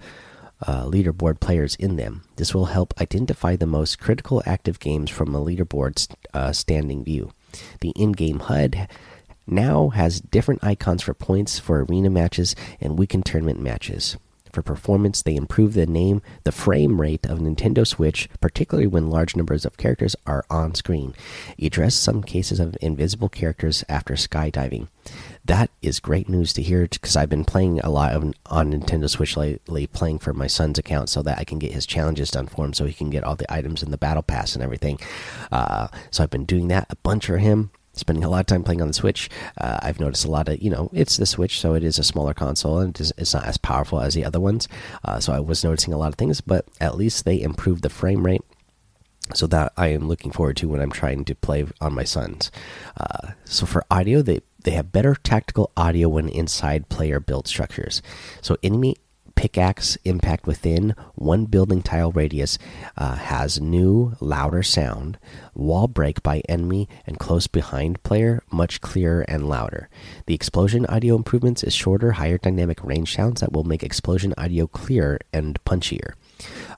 uh, 0.67 0.85
leaderboard 0.85 1.39
players 1.39 1.77
in 1.77 1.95
them. 1.95 2.25
This 2.37 2.53
will 2.53 2.67
help 2.67 2.93
identify 3.01 3.55
the 3.55 3.67
most 3.67 4.01
critical 4.01 4.43
active 4.45 4.81
games 4.81 5.11
from 5.11 5.33
a 5.33 5.41
leaderboard 5.41 6.09
uh, 6.35 6.53
standing 6.53 7.05
view. 7.05 7.33
The 7.81 7.91
in 7.91 8.13
game 8.13 8.41
HUD 8.41 8.89
now 9.51 9.89
has 9.89 10.21
different 10.21 10.63
icons 10.65 11.03
for 11.03 11.15
points 11.15 11.59
for 11.59 11.85
arena 11.85 12.11
matches 12.11 12.55
and 12.81 12.99
weekend 12.99 13.27
tournament 13.27 13.61
matches. 13.61 14.17
For 14.53 14.63
performance, 14.63 15.23
they 15.23 15.37
improve 15.37 15.75
the 15.75 15.87
name, 15.87 16.23
the 16.45 16.53
frame 16.53 17.01
rate 17.01 17.27
of 17.27 17.39
Nintendo 17.39 17.87
Switch, 17.87 18.29
particularly 18.41 18.87
when 18.87 19.11
large 19.11 19.37
numbers 19.37 19.65
of 19.65 19.77
characters 19.77 20.17
are 20.27 20.45
on 20.51 20.75
screen. 20.75 21.15
Address 21.61 21.95
some 21.95 22.23
cases 22.23 22.59
of 22.59 22.77
invisible 22.81 23.29
characters 23.29 23.85
after 23.89 24.15
skydiving. 24.15 24.89
That 25.45 25.71
is 25.81 26.01
great 26.01 26.29
news 26.29 26.53
to 26.55 26.63
hear 26.63 26.87
because 26.87 27.17
I've 27.17 27.31
been 27.31 27.45
playing 27.45 27.81
a 27.81 27.91
lot 27.91 28.13
of, 28.13 28.23
on 28.47 28.73
Nintendo 28.73 29.09
Switch 29.09 29.37
lately, 29.37 29.87
playing 29.87 30.19
for 30.19 30.33
my 30.33 30.47
son's 30.47 30.79
account 30.79 31.09
so 31.09 31.23
that 31.23 31.39
I 31.39 31.45
can 31.45 31.59
get 31.59 31.73
his 31.73 31.87
challenges 31.87 32.31
done 32.31 32.49
for 32.49 32.65
him, 32.65 32.73
so 32.73 32.85
he 32.85 32.93
can 32.93 33.11
get 33.11 33.25
all 33.25 33.37
the 33.37 33.53
items 33.53 33.83
in 33.83 33.91
the 33.91 33.99
battle 33.99 34.23
pass 34.23 34.55
and 34.55 34.63
everything. 34.63 34.99
Uh, 35.53 35.89
so 36.11 36.23
I've 36.23 36.31
been 36.31 36.45
doing 36.45 36.69
that 36.69 36.87
a 36.91 36.97
bunch 36.97 37.27
for 37.27 37.39
him 37.39 37.71
spending 37.99 38.25
a 38.25 38.29
lot 38.29 38.41
of 38.41 38.47
time 38.47 38.65
playing 38.65 38.83
on 38.83 38.89
the 38.89 38.95
Switch. 38.95 39.29
Uh, 39.61 39.79
I've 39.83 40.01
noticed 40.01 40.25
a 40.25 40.31
lot 40.31 40.49
of, 40.49 40.63
you 40.63 40.71
know, 40.71 40.91
it's 40.93 41.17
the 41.17 41.27
Switch, 41.27 41.61
so 41.61 41.75
it 41.75 41.85
is 41.85 41.99
a 41.99 42.05
smaller 42.05 42.35
console 42.35 42.79
and 42.79 42.99
it's 42.99 43.35
not 43.35 43.47
as 43.47 43.57
powerful 43.57 44.01
as 44.01 44.15
the 44.15 44.25
other 44.25 44.41
ones. 44.41 44.69
Uh, 45.05 45.21
so 45.21 45.33
I 45.33 45.41
was 45.41 45.65
noticing 45.65 45.93
a 45.93 45.99
lot 45.99 46.09
of 46.09 46.15
things, 46.15 46.41
but 46.41 46.67
at 46.81 46.97
least 46.97 47.25
they 47.25 47.41
improved 47.41 47.83
the 47.83 47.91
frame 47.91 48.25
rate. 48.25 48.43
So 49.35 49.47
that 49.49 49.75
I 49.77 49.89
am 49.89 50.09
looking 50.09 50.33
forward 50.33 50.57
to 50.57 50.69
when 50.69 50.81
I'm 50.81 50.91
trying 50.91 51.27
to 51.27 51.35
play 51.35 51.67
on 51.83 51.93
my 51.93 52.05
sons. 52.05 52.51
Uh, 52.97 53.33
so 53.45 53.67
for 53.67 53.85
audio, 53.91 54.23
they 54.23 54.41
they 54.65 54.71
have 54.71 54.91
better 54.91 55.15
tactical 55.15 55.71
audio 55.77 56.09
when 56.09 56.31
inside 56.31 56.89
player 56.89 57.21
build 57.21 57.47
structures. 57.47 58.01
So 58.41 58.57
enemy 58.63 58.97
pickaxe 59.39 59.97
impact 60.05 60.49
within 60.49 60.97
one 61.15 61.45
building 61.45 61.81
tile 61.81 62.11
radius 62.11 62.59
uh, 62.97 63.15
has 63.15 63.61
new, 63.61 64.13
louder 64.19 64.65
sound. 64.65 65.17
Wall 65.55 65.87
break 65.87 66.25
by 66.25 66.43
enemy 66.49 66.89
and 67.07 67.21
close 67.21 67.47
behind 67.47 68.03
player 68.03 68.43
much 68.51 68.81
clearer 68.81 69.25
and 69.29 69.49
louder. 69.49 69.89
The 70.27 70.35
explosion 70.35 70.85
audio 70.87 71.15
improvements 71.15 71.63
is 71.63 71.73
shorter, 71.73 72.13
higher 72.13 72.39
dynamic 72.39 72.83
range 72.83 73.15
sounds 73.15 73.41
that 73.41 73.53
will 73.53 73.63
make 73.63 73.85
explosion 73.85 74.35
audio 74.37 74.67
clearer 74.67 75.21
and 75.33 75.63
punchier. 75.63 76.15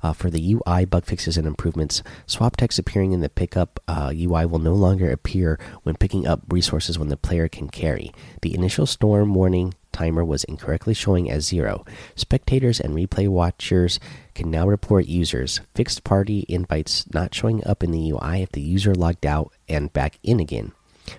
Uh, 0.02 0.12
for 0.12 0.28
the 0.28 0.54
UI 0.54 0.84
bug 0.84 1.06
fixes 1.06 1.38
and 1.38 1.46
improvements, 1.46 2.02
swap 2.26 2.56
text 2.56 2.78
appearing 2.78 3.12
in 3.12 3.20
the 3.20 3.30
pickup 3.30 3.80
uh, 3.88 4.12
UI 4.14 4.44
will 4.44 4.58
no 4.58 4.74
longer 4.74 5.10
appear 5.10 5.58
when 5.82 5.96
picking 5.96 6.26
up 6.26 6.42
resources 6.50 6.98
when 6.98 7.08
the 7.08 7.16
player 7.16 7.48
can 7.48 7.70
carry. 7.70 8.12
The 8.42 8.54
initial 8.54 8.84
storm 8.84 9.32
warning 9.32 9.72
timer 9.92 10.24
was 10.24 10.44
incorrectly 10.44 10.94
showing 10.94 11.30
as 11.30 11.46
zero. 11.46 11.84
Spectators 12.14 12.80
and 12.80 12.94
replay 12.94 13.28
watchers 13.28 14.00
can 14.34 14.50
now 14.50 14.66
report 14.66 15.06
users. 15.06 15.60
Fixed 15.74 16.04
party 16.04 16.44
invites 16.48 17.12
not 17.12 17.34
showing 17.34 17.66
up 17.66 17.82
in 17.82 17.90
the 17.90 18.10
UI 18.10 18.42
if 18.42 18.52
the 18.52 18.60
user 18.60 18.94
logged 18.94 19.26
out 19.26 19.52
and 19.68 19.92
back 19.92 20.18
in 20.22 20.40
again. 20.40 20.72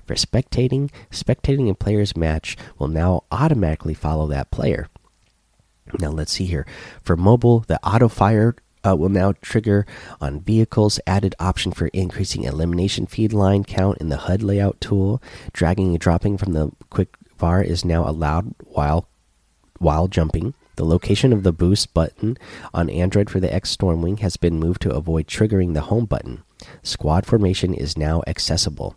For 0.05 0.15
spectating, 0.15 0.89
spectating 1.09 1.69
a 1.69 1.75
player's 1.75 2.15
match 2.15 2.57
will 2.77 2.87
now 2.87 3.23
automatically 3.31 3.93
follow 3.93 4.27
that 4.27 4.51
player. 4.51 4.87
Now 5.99 6.09
let's 6.09 6.31
see 6.31 6.45
here. 6.45 6.65
For 7.03 7.17
mobile, 7.17 7.59
the 7.61 7.79
auto 7.85 8.07
fire 8.07 8.55
uh, 8.83 8.95
will 8.95 9.09
now 9.09 9.33
trigger 9.41 9.85
on 10.19 10.41
vehicles. 10.41 10.99
Added 11.05 11.35
option 11.39 11.71
for 11.71 11.87
increasing 11.87 12.43
elimination 12.43 13.05
feed 13.05 13.33
line 13.33 13.63
count 13.63 13.97
in 13.99 14.09
the 14.09 14.17
HUD 14.17 14.41
layout 14.41 14.79
tool. 14.81 15.21
Dragging 15.53 15.89
and 15.89 15.99
dropping 15.99 16.37
from 16.37 16.53
the 16.53 16.71
quick 16.89 17.09
bar 17.41 17.61
is 17.63 17.83
now 17.83 18.07
allowed 18.07 18.53
while 18.59 19.07
while 19.79 20.07
jumping. 20.07 20.53
The 20.75 20.85
location 20.85 21.33
of 21.33 21.41
the 21.41 21.51
boost 21.51 21.91
button 21.93 22.37
on 22.71 22.87
Android 22.89 23.31
for 23.31 23.39
the 23.39 23.51
X 23.51 23.75
Stormwing 23.75 24.19
has 24.19 24.37
been 24.37 24.59
moved 24.59 24.83
to 24.83 24.93
avoid 24.93 25.25
triggering 25.25 25.73
the 25.73 25.89
home 25.89 26.05
button. 26.05 26.43
Squad 26.83 27.25
formation 27.25 27.73
is 27.73 27.97
now 27.97 28.21
accessible. 28.27 28.95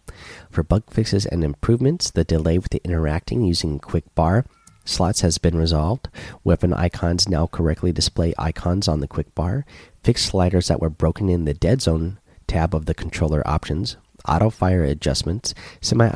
For 0.50 0.62
bug 0.62 0.84
fixes 0.90 1.24
and 1.24 1.42
improvements, 1.42 2.10
the 2.10 2.22
delay 2.22 2.58
with 2.58 2.70
the 2.70 2.84
interacting 2.84 3.42
using 3.42 3.78
quick 3.78 4.04
bar 4.14 4.44
slots 4.84 5.22
has 5.22 5.38
been 5.38 5.56
resolved. 5.56 6.08
Weapon 6.44 6.74
icons 6.74 7.26
now 7.26 7.46
correctly 7.46 7.92
display 7.92 8.34
icons 8.38 8.86
on 8.86 9.00
the 9.00 9.08
quick 9.08 9.34
bar. 9.34 9.64
Fixed 10.02 10.26
sliders 10.26 10.68
that 10.68 10.80
were 10.80 10.90
broken 10.90 11.30
in 11.30 11.46
the 11.46 11.54
dead 11.54 11.80
zone 11.80 12.18
tab 12.46 12.74
of 12.74 12.84
the 12.84 12.94
controller 12.94 13.42
options. 13.46 13.96
Auto 14.28 14.50
fire 14.50 14.84
adjustments. 14.84 15.54
Semi 15.80 16.08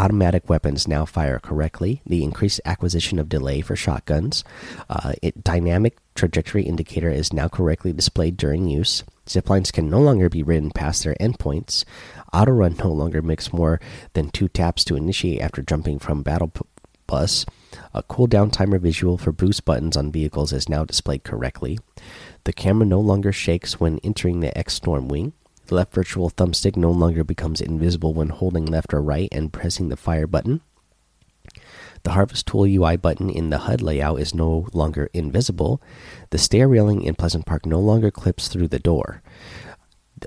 automatic 0.00 0.48
weapons 0.48 0.88
now 0.88 1.04
fire 1.04 1.38
correctly. 1.38 2.00
The 2.06 2.24
increased 2.24 2.60
acquisition 2.64 3.18
of 3.18 3.28
delay 3.28 3.60
for 3.60 3.76
shotguns. 3.76 4.42
Uh, 4.88 5.12
it, 5.22 5.44
dynamic 5.44 5.98
trajectory 6.14 6.62
indicator 6.62 7.10
is 7.10 7.34
now 7.34 7.48
correctly 7.48 7.92
displayed 7.92 8.38
during 8.38 8.66
use. 8.66 9.04
Ziplines 9.26 9.70
can 9.70 9.90
no 9.90 10.00
longer 10.00 10.30
be 10.30 10.42
ridden 10.42 10.70
past 10.70 11.04
their 11.04 11.14
endpoints. 11.20 11.84
Auto 12.32 12.52
run 12.52 12.76
no 12.78 12.90
longer 12.90 13.20
makes 13.20 13.52
more 13.52 13.78
than 14.14 14.30
two 14.30 14.48
taps 14.48 14.84
to 14.84 14.96
initiate 14.96 15.42
after 15.42 15.60
jumping 15.60 15.98
from 15.98 16.22
battle 16.22 16.50
bus. 17.06 17.44
A 17.92 18.02
cooldown 18.02 18.50
timer 18.50 18.78
visual 18.78 19.18
for 19.18 19.32
boost 19.32 19.66
buttons 19.66 19.98
on 19.98 20.10
vehicles 20.10 20.52
is 20.52 20.68
now 20.68 20.84
displayed 20.84 21.24
correctly. 21.24 21.78
The 22.44 22.54
camera 22.54 22.86
no 22.86 23.00
longer 23.00 23.32
shakes 23.32 23.78
when 23.78 23.98
entering 23.98 24.40
the 24.40 24.56
X 24.56 24.80
Stormwing. 24.80 25.32
The 25.70 25.76
left 25.76 25.94
virtual 25.94 26.30
thumbstick 26.30 26.76
no 26.76 26.90
longer 26.90 27.22
becomes 27.22 27.60
invisible 27.60 28.12
when 28.12 28.30
holding 28.30 28.66
left 28.66 28.92
or 28.92 29.00
right 29.00 29.28
and 29.30 29.52
pressing 29.52 29.88
the 29.88 29.96
fire 29.96 30.26
button. 30.26 30.62
The 32.02 32.10
Harvest 32.10 32.48
Tool 32.48 32.64
UI 32.64 32.96
button 32.96 33.30
in 33.30 33.50
the 33.50 33.58
HUD 33.58 33.80
layout 33.80 34.18
is 34.18 34.34
no 34.34 34.66
longer 34.72 35.08
invisible. 35.14 35.80
The 36.30 36.38
stair 36.38 36.66
railing 36.66 37.04
in 37.04 37.14
Pleasant 37.14 37.46
Park 37.46 37.66
no 37.66 37.78
longer 37.78 38.10
clips 38.10 38.48
through 38.48 38.66
the 38.66 38.80
door. 38.80 39.22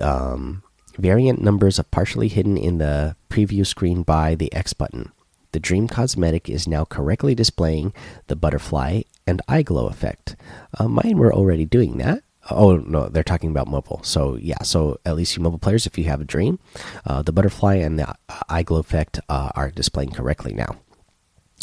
Um, 0.00 0.62
variant 0.96 1.42
numbers 1.42 1.78
are 1.78 1.84
partially 1.84 2.28
hidden 2.28 2.56
in 2.56 2.78
the 2.78 3.14
preview 3.28 3.66
screen 3.66 4.02
by 4.02 4.34
the 4.34 4.50
X 4.54 4.72
button. 4.72 5.12
The 5.52 5.60
Dream 5.60 5.88
Cosmetic 5.88 6.48
is 6.48 6.66
now 6.66 6.86
correctly 6.86 7.34
displaying 7.34 7.92
the 8.28 8.36
butterfly 8.36 9.02
and 9.26 9.42
eye 9.46 9.60
glow 9.60 9.88
effect. 9.88 10.36
Uh, 10.78 10.88
mine 10.88 11.18
were 11.18 11.34
already 11.34 11.66
doing 11.66 11.98
that. 11.98 12.22
Oh 12.50 12.76
no, 12.76 13.08
they're 13.08 13.22
talking 13.22 13.50
about 13.50 13.68
mobile. 13.68 14.02
So 14.02 14.36
yeah, 14.36 14.62
so 14.62 14.98
at 15.04 15.16
least 15.16 15.36
you 15.36 15.42
mobile 15.42 15.58
players, 15.58 15.86
if 15.86 15.96
you 15.96 16.04
have 16.04 16.20
a 16.20 16.24
dream, 16.24 16.58
uh, 17.06 17.22
the 17.22 17.32
butterfly 17.32 17.76
and 17.76 17.98
the 17.98 18.14
eye 18.48 18.62
glow 18.62 18.80
effect 18.80 19.20
uh, 19.28 19.50
are 19.54 19.70
displaying 19.70 20.10
correctly 20.10 20.52
now. 20.52 20.76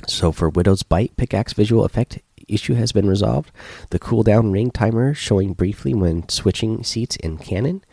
So 0.08 0.32
for 0.32 0.50
Widow's 0.50 0.84
Bite 0.84 1.16
pickaxe 1.18 1.54
visual 1.54 1.86
effect 1.86 2.20
issue 2.48 2.74
has 2.74 2.92
been 2.92 3.08
resolved. 3.08 3.52
The 3.92 4.00
cooldown 4.00 4.52
ring 4.52 4.72
timer 4.72 5.14
showing 5.14 5.54
briefly 5.54 5.94
when 5.94 6.28
switching 6.30 6.84
seats 6.84 7.16
in 7.18 7.38
cannon. 7.38 7.84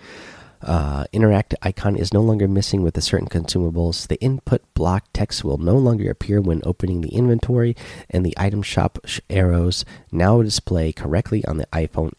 Uh, 0.61 1.05
interact 1.13 1.55
icon 1.63 1.95
is 1.95 2.13
no 2.13 2.21
longer 2.21 2.49
missing 2.49 2.83
with 2.83 2.95
the 2.95 3.01
certain 3.01 3.29
consumables. 3.29 4.09
The 4.09 4.21
input 4.21 4.63
block 4.75 5.05
text 5.13 5.45
will 5.45 5.59
no 5.59 5.77
longer 5.77 6.11
appear 6.11 6.41
when 6.41 6.63
opening 6.65 7.01
the 7.01 7.15
inventory, 7.15 7.77
and 8.11 8.27
the 8.27 8.35
item 8.37 8.63
shop 8.63 8.99
sh 9.05 9.21
arrows 9.31 9.85
now 10.11 10.43
display 10.43 10.93
correctly 10.93 11.45
on 11.45 11.59
the 11.59 11.67
iPhone 11.67 12.13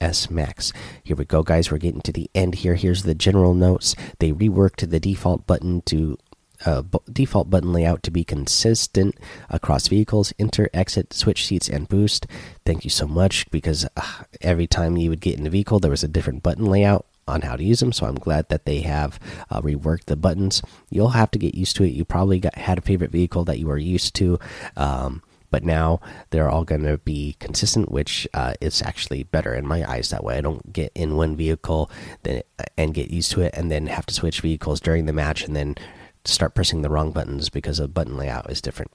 XS 0.00 0.30
Max. 0.30 0.72
Here 1.02 1.16
we 1.16 1.24
go, 1.24 1.42
guys. 1.42 1.70
We're 1.70 1.78
getting 1.78 2.00
to 2.02 2.12
the 2.12 2.30
end 2.34 2.56
here. 2.56 2.74
Here's 2.74 3.02
the 3.02 3.14
general 3.14 3.54
notes. 3.54 3.94
They 4.18 4.32
reworked 4.32 4.88
the 4.88 5.00
default 5.00 5.46
button 5.46 5.82
to 5.82 6.18
uh, 6.64 6.82
default 7.12 7.50
button 7.50 7.72
layout 7.72 8.02
to 8.02 8.10
be 8.10 8.24
consistent 8.24 9.14
across 9.50 9.88
vehicles, 9.88 10.32
enter, 10.38 10.70
exit, 10.72 11.12
switch 11.12 11.46
seats, 11.46 11.68
and 11.68 11.88
boost. 11.88 12.26
Thank 12.64 12.84
you 12.84 12.90
so 12.90 13.06
much 13.06 13.50
because 13.50 13.86
uh, 13.96 14.24
every 14.40 14.66
time 14.66 14.96
you 14.96 15.10
would 15.10 15.20
get 15.20 15.38
in 15.38 15.46
a 15.46 15.50
vehicle, 15.50 15.80
there 15.80 15.90
was 15.90 16.04
a 16.04 16.08
different 16.08 16.42
button 16.42 16.64
layout 16.64 17.06
on 17.28 17.42
how 17.42 17.56
to 17.56 17.64
use 17.64 17.80
them. 17.80 17.92
So 17.92 18.06
I'm 18.06 18.14
glad 18.14 18.48
that 18.48 18.64
they 18.64 18.80
have 18.80 19.18
uh, 19.50 19.60
reworked 19.60 20.04
the 20.04 20.16
buttons. 20.16 20.62
You'll 20.90 21.08
have 21.08 21.30
to 21.32 21.38
get 21.38 21.54
used 21.54 21.76
to 21.76 21.84
it. 21.84 21.88
You 21.88 22.04
probably 22.04 22.38
got, 22.38 22.54
had 22.54 22.78
a 22.78 22.82
favorite 22.82 23.10
vehicle 23.10 23.44
that 23.44 23.58
you 23.58 23.66
were 23.66 23.78
used 23.78 24.14
to. 24.16 24.38
Um, 24.76 25.22
but 25.50 25.64
now 25.64 26.00
they're 26.30 26.48
all 26.48 26.64
going 26.64 26.84
to 26.84 26.98
be 26.98 27.36
consistent, 27.40 27.90
which 27.90 28.26
uh, 28.34 28.54
is 28.60 28.82
actually 28.82 29.22
better 29.22 29.54
in 29.54 29.66
my 29.66 29.88
eyes 29.88 30.10
that 30.10 30.24
way. 30.24 30.36
I 30.36 30.40
don't 30.40 30.72
get 30.72 30.92
in 30.94 31.16
one 31.16 31.36
vehicle 31.36 31.90
then 32.22 32.42
and 32.76 32.94
get 32.94 33.10
used 33.10 33.30
to 33.32 33.42
it, 33.42 33.54
and 33.54 33.70
then 33.70 33.86
have 33.86 34.06
to 34.06 34.14
switch 34.14 34.40
vehicles 34.40 34.80
during 34.80 35.06
the 35.06 35.12
match, 35.12 35.44
and 35.44 35.54
then 35.54 35.76
start 36.24 36.54
pressing 36.54 36.82
the 36.82 36.90
wrong 36.90 37.12
buttons 37.12 37.48
because 37.48 37.78
the 37.78 37.88
button 37.88 38.16
layout 38.16 38.50
is 38.50 38.60
different. 38.60 38.90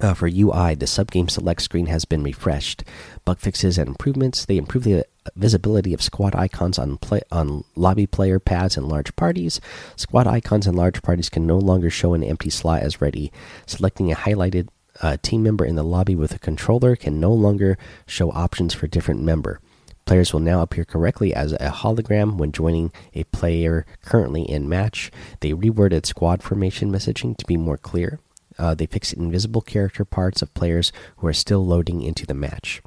Uh, 0.00 0.14
for 0.14 0.26
UI, 0.26 0.74
the 0.74 0.86
subgame 0.86 1.30
select 1.30 1.62
screen 1.62 1.86
has 1.86 2.04
been 2.04 2.22
refreshed. 2.22 2.82
Bug 3.24 3.38
fixes 3.38 3.78
and 3.78 3.88
improvements. 3.88 4.44
They 4.44 4.56
improve 4.56 4.84
the 4.84 5.04
visibility 5.36 5.94
of 5.94 6.02
squad 6.02 6.34
icons 6.34 6.78
on 6.78 6.98
play 6.98 7.20
on 7.30 7.64
lobby 7.76 8.06
player 8.06 8.40
pads 8.40 8.76
and 8.76 8.88
large 8.88 9.14
parties. 9.16 9.60
Squad 9.96 10.26
icons 10.26 10.66
and 10.66 10.76
large 10.76 11.02
parties 11.02 11.28
can 11.28 11.46
no 11.46 11.58
longer 11.58 11.90
show 11.90 12.14
an 12.14 12.24
empty 12.24 12.50
slot 12.50 12.82
as 12.82 13.00
ready. 13.00 13.30
Selecting 13.66 14.10
a 14.10 14.16
highlighted 14.16 14.68
uh, 15.02 15.16
team 15.20 15.42
member 15.42 15.64
in 15.64 15.74
the 15.74 15.82
lobby 15.82 16.14
with 16.14 16.34
a 16.34 16.38
controller 16.38 16.96
can 16.96 17.20
no 17.20 17.32
longer 17.32 17.76
show 18.06 18.30
options 18.30 18.72
for 18.72 18.86
different 18.86 19.20
member. 19.20 19.60
Players 20.04 20.32
will 20.32 20.40
now 20.40 20.62
appear 20.62 20.84
correctly 20.84 21.34
as 21.34 21.52
a 21.52 21.70
hologram 21.70 22.36
when 22.36 22.52
joining 22.52 22.92
a 23.14 23.24
player 23.24 23.86
currently 24.02 24.42
in 24.42 24.68
match. 24.68 25.10
They 25.40 25.52
reworded 25.52 26.06
squad 26.06 26.42
formation 26.42 26.90
messaging 26.90 27.36
to 27.36 27.46
be 27.46 27.56
more 27.56 27.78
clear. 27.78 28.18
Uh, 28.58 28.74
they 28.74 28.86
fixed 28.86 29.14
invisible 29.14 29.60
character 29.62 30.04
parts 30.04 30.42
of 30.42 30.54
players 30.54 30.92
who 31.18 31.26
are 31.26 31.32
still 31.32 31.64
loading 31.64 32.02
into 32.02 32.26
the 32.26 32.34
match. 32.34 32.82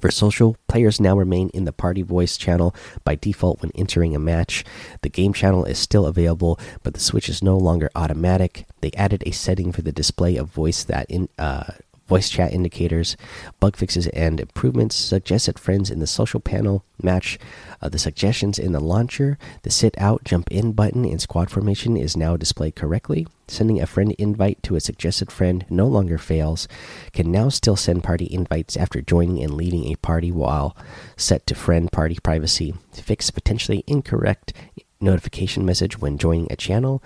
For 0.00 0.10
social, 0.10 0.56
players 0.68 1.00
now 1.00 1.16
remain 1.16 1.50
in 1.50 1.64
the 1.64 1.72
party 1.72 2.02
voice 2.02 2.36
channel 2.36 2.74
by 3.04 3.16
default 3.16 3.60
when 3.60 3.72
entering 3.74 4.14
a 4.14 4.18
match. 4.18 4.64
The 5.02 5.08
game 5.08 5.32
channel 5.32 5.64
is 5.64 5.78
still 5.78 6.06
available, 6.06 6.58
but 6.82 6.94
the 6.94 7.00
switch 7.00 7.28
is 7.28 7.42
no 7.42 7.56
longer 7.56 7.90
automatic. 7.94 8.66
They 8.80 8.92
added 8.92 9.22
a 9.26 9.32
setting 9.32 9.72
for 9.72 9.82
the 9.82 9.92
display 9.92 10.36
of 10.36 10.48
voice 10.48 10.84
that 10.84 11.10
in, 11.10 11.28
uh, 11.38 11.72
voice 12.10 12.28
chat 12.28 12.52
indicators, 12.52 13.16
bug 13.60 13.76
fixes, 13.76 14.08
and 14.08 14.40
improvements. 14.40 14.96
Suggested 14.96 15.60
friends 15.60 15.90
in 15.90 16.00
the 16.00 16.08
social 16.08 16.40
panel 16.40 16.84
match 17.00 17.38
uh, 17.80 17.88
the 17.88 18.00
suggestions 18.00 18.58
in 18.58 18.72
the 18.72 18.80
launcher. 18.80 19.38
The 19.62 19.70
sit 19.70 19.94
out, 19.96 20.24
jump 20.24 20.50
in 20.50 20.72
button 20.72 21.04
in 21.04 21.20
squad 21.20 21.50
formation 21.50 21.96
is 21.96 22.16
now 22.16 22.36
displayed 22.36 22.74
correctly. 22.74 23.28
Sending 23.46 23.80
a 23.80 23.86
friend 23.86 24.12
invite 24.18 24.60
to 24.64 24.74
a 24.74 24.80
suggested 24.80 25.30
friend 25.30 25.64
no 25.70 25.86
longer 25.86 26.18
fails. 26.18 26.66
Can 27.12 27.30
now 27.30 27.48
still 27.48 27.76
send 27.76 28.02
party 28.02 28.26
invites 28.28 28.76
after 28.76 29.00
joining 29.00 29.40
and 29.40 29.54
leading 29.54 29.86
a 29.86 29.96
party 29.96 30.32
while 30.32 30.76
set 31.16 31.46
to 31.46 31.54
friend 31.54 31.92
party 31.92 32.18
privacy. 32.20 32.74
Fix 32.92 33.30
potentially 33.30 33.84
incorrect 33.86 34.52
notification 35.00 35.64
message 35.64 35.98
when 35.98 36.18
joining 36.18 36.50
a 36.50 36.56
channel. 36.56 37.02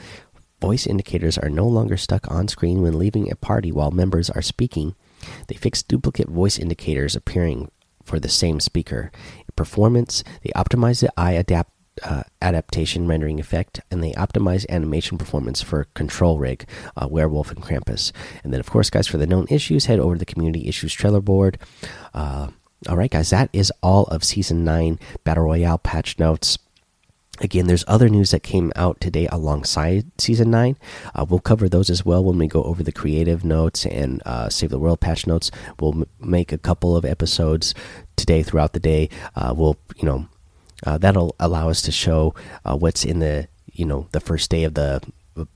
Voice 0.64 0.86
indicators 0.86 1.36
are 1.36 1.50
no 1.50 1.66
longer 1.66 1.98
stuck 1.98 2.30
on 2.30 2.48
screen 2.48 2.80
when 2.80 2.98
leaving 2.98 3.30
a 3.30 3.36
party 3.36 3.70
while 3.70 3.90
members 3.90 4.30
are 4.30 4.40
speaking. 4.40 4.94
They 5.48 5.56
fixed 5.56 5.88
duplicate 5.88 6.28
voice 6.28 6.58
indicators 6.58 7.14
appearing 7.14 7.70
for 8.02 8.18
the 8.18 8.30
same 8.30 8.60
speaker. 8.60 9.12
Performance, 9.56 10.24
they 10.42 10.50
optimized 10.56 11.00
the 11.00 11.12
eye 11.20 11.32
adapt, 11.32 11.70
uh, 12.02 12.22
adaptation 12.40 13.06
rendering 13.06 13.38
effect, 13.38 13.80
and 13.90 14.02
they 14.02 14.12
optimize 14.12 14.64
animation 14.70 15.18
performance 15.18 15.60
for 15.60 15.84
Control 15.92 16.38
Rig, 16.38 16.66
uh, 16.96 17.08
Werewolf, 17.10 17.50
and 17.50 17.62
Krampus. 17.62 18.10
And 18.42 18.50
then, 18.50 18.60
of 18.60 18.70
course, 18.70 18.88
guys, 18.88 19.06
for 19.06 19.18
the 19.18 19.26
known 19.26 19.46
issues, 19.50 19.84
head 19.84 20.00
over 20.00 20.14
to 20.14 20.18
the 20.18 20.24
Community 20.24 20.66
Issues 20.66 20.96
Trello 20.96 21.22
board. 21.22 21.58
Uh, 22.14 22.48
all 22.88 22.96
right, 22.96 23.10
guys, 23.10 23.28
that 23.28 23.50
is 23.52 23.70
all 23.82 24.04
of 24.04 24.24
Season 24.24 24.64
9 24.64 24.98
Battle 25.24 25.44
Royale 25.44 25.78
patch 25.78 26.18
notes. 26.18 26.58
Again, 27.40 27.66
there's 27.66 27.84
other 27.88 28.08
news 28.08 28.30
that 28.30 28.44
came 28.44 28.72
out 28.76 29.00
today 29.00 29.26
alongside 29.30 30.06
season 30.18 30.50
nine. 30.50 30.78
Uh, 31.14 31.26
we'll 31.28 31.40
cover 31.40 31.68
those 31.68 31.90
as 31.90 32.04
well 32.04 32.22
when 32.22 32.38
we 32.38 32.46
go 32.46 32.62
over 32.62 32.82
the 32.82 32.92
creative 32.92 33.44
notes 33.44 33.84
and 33.84 34.22
uh, 34.24 34.48
save 34.48 34.70
the 34.70 34.78
world 34.78 35.00
patch 35.00 35.26
notes. 35.26 35.50
We'll 35.80 36.06
make 36.20 36.52
a 36.52 36.58
couple 36.58 36.96
of 36.96 37.04
episodes 37.04 37.74
today 38.14 38.44
throughout 38.44 38.72
the 38.72 38.80
day. 38.80 39.08
Uh, 39.34 39.52
we'll, 39.56 39.76
you 39.96 40.06
know, 40.06 40.28
uh, 40.86 40.98
that'll 40.98 41.34
allow 41.40 41.68
us 41.68 41.82
to 41.82 41.92
show 41.92 42.34
uh, 42.64 42.76
what's 42.76 43.04
in 43.04 43.18
the, 43.18 43.48
you 43.72 43.84
know, 43.84 44.06
the 44.12 44.20
first 44.20 44.48
day 44.50 44.62
of 44.62 44.74
the 44.74 45.02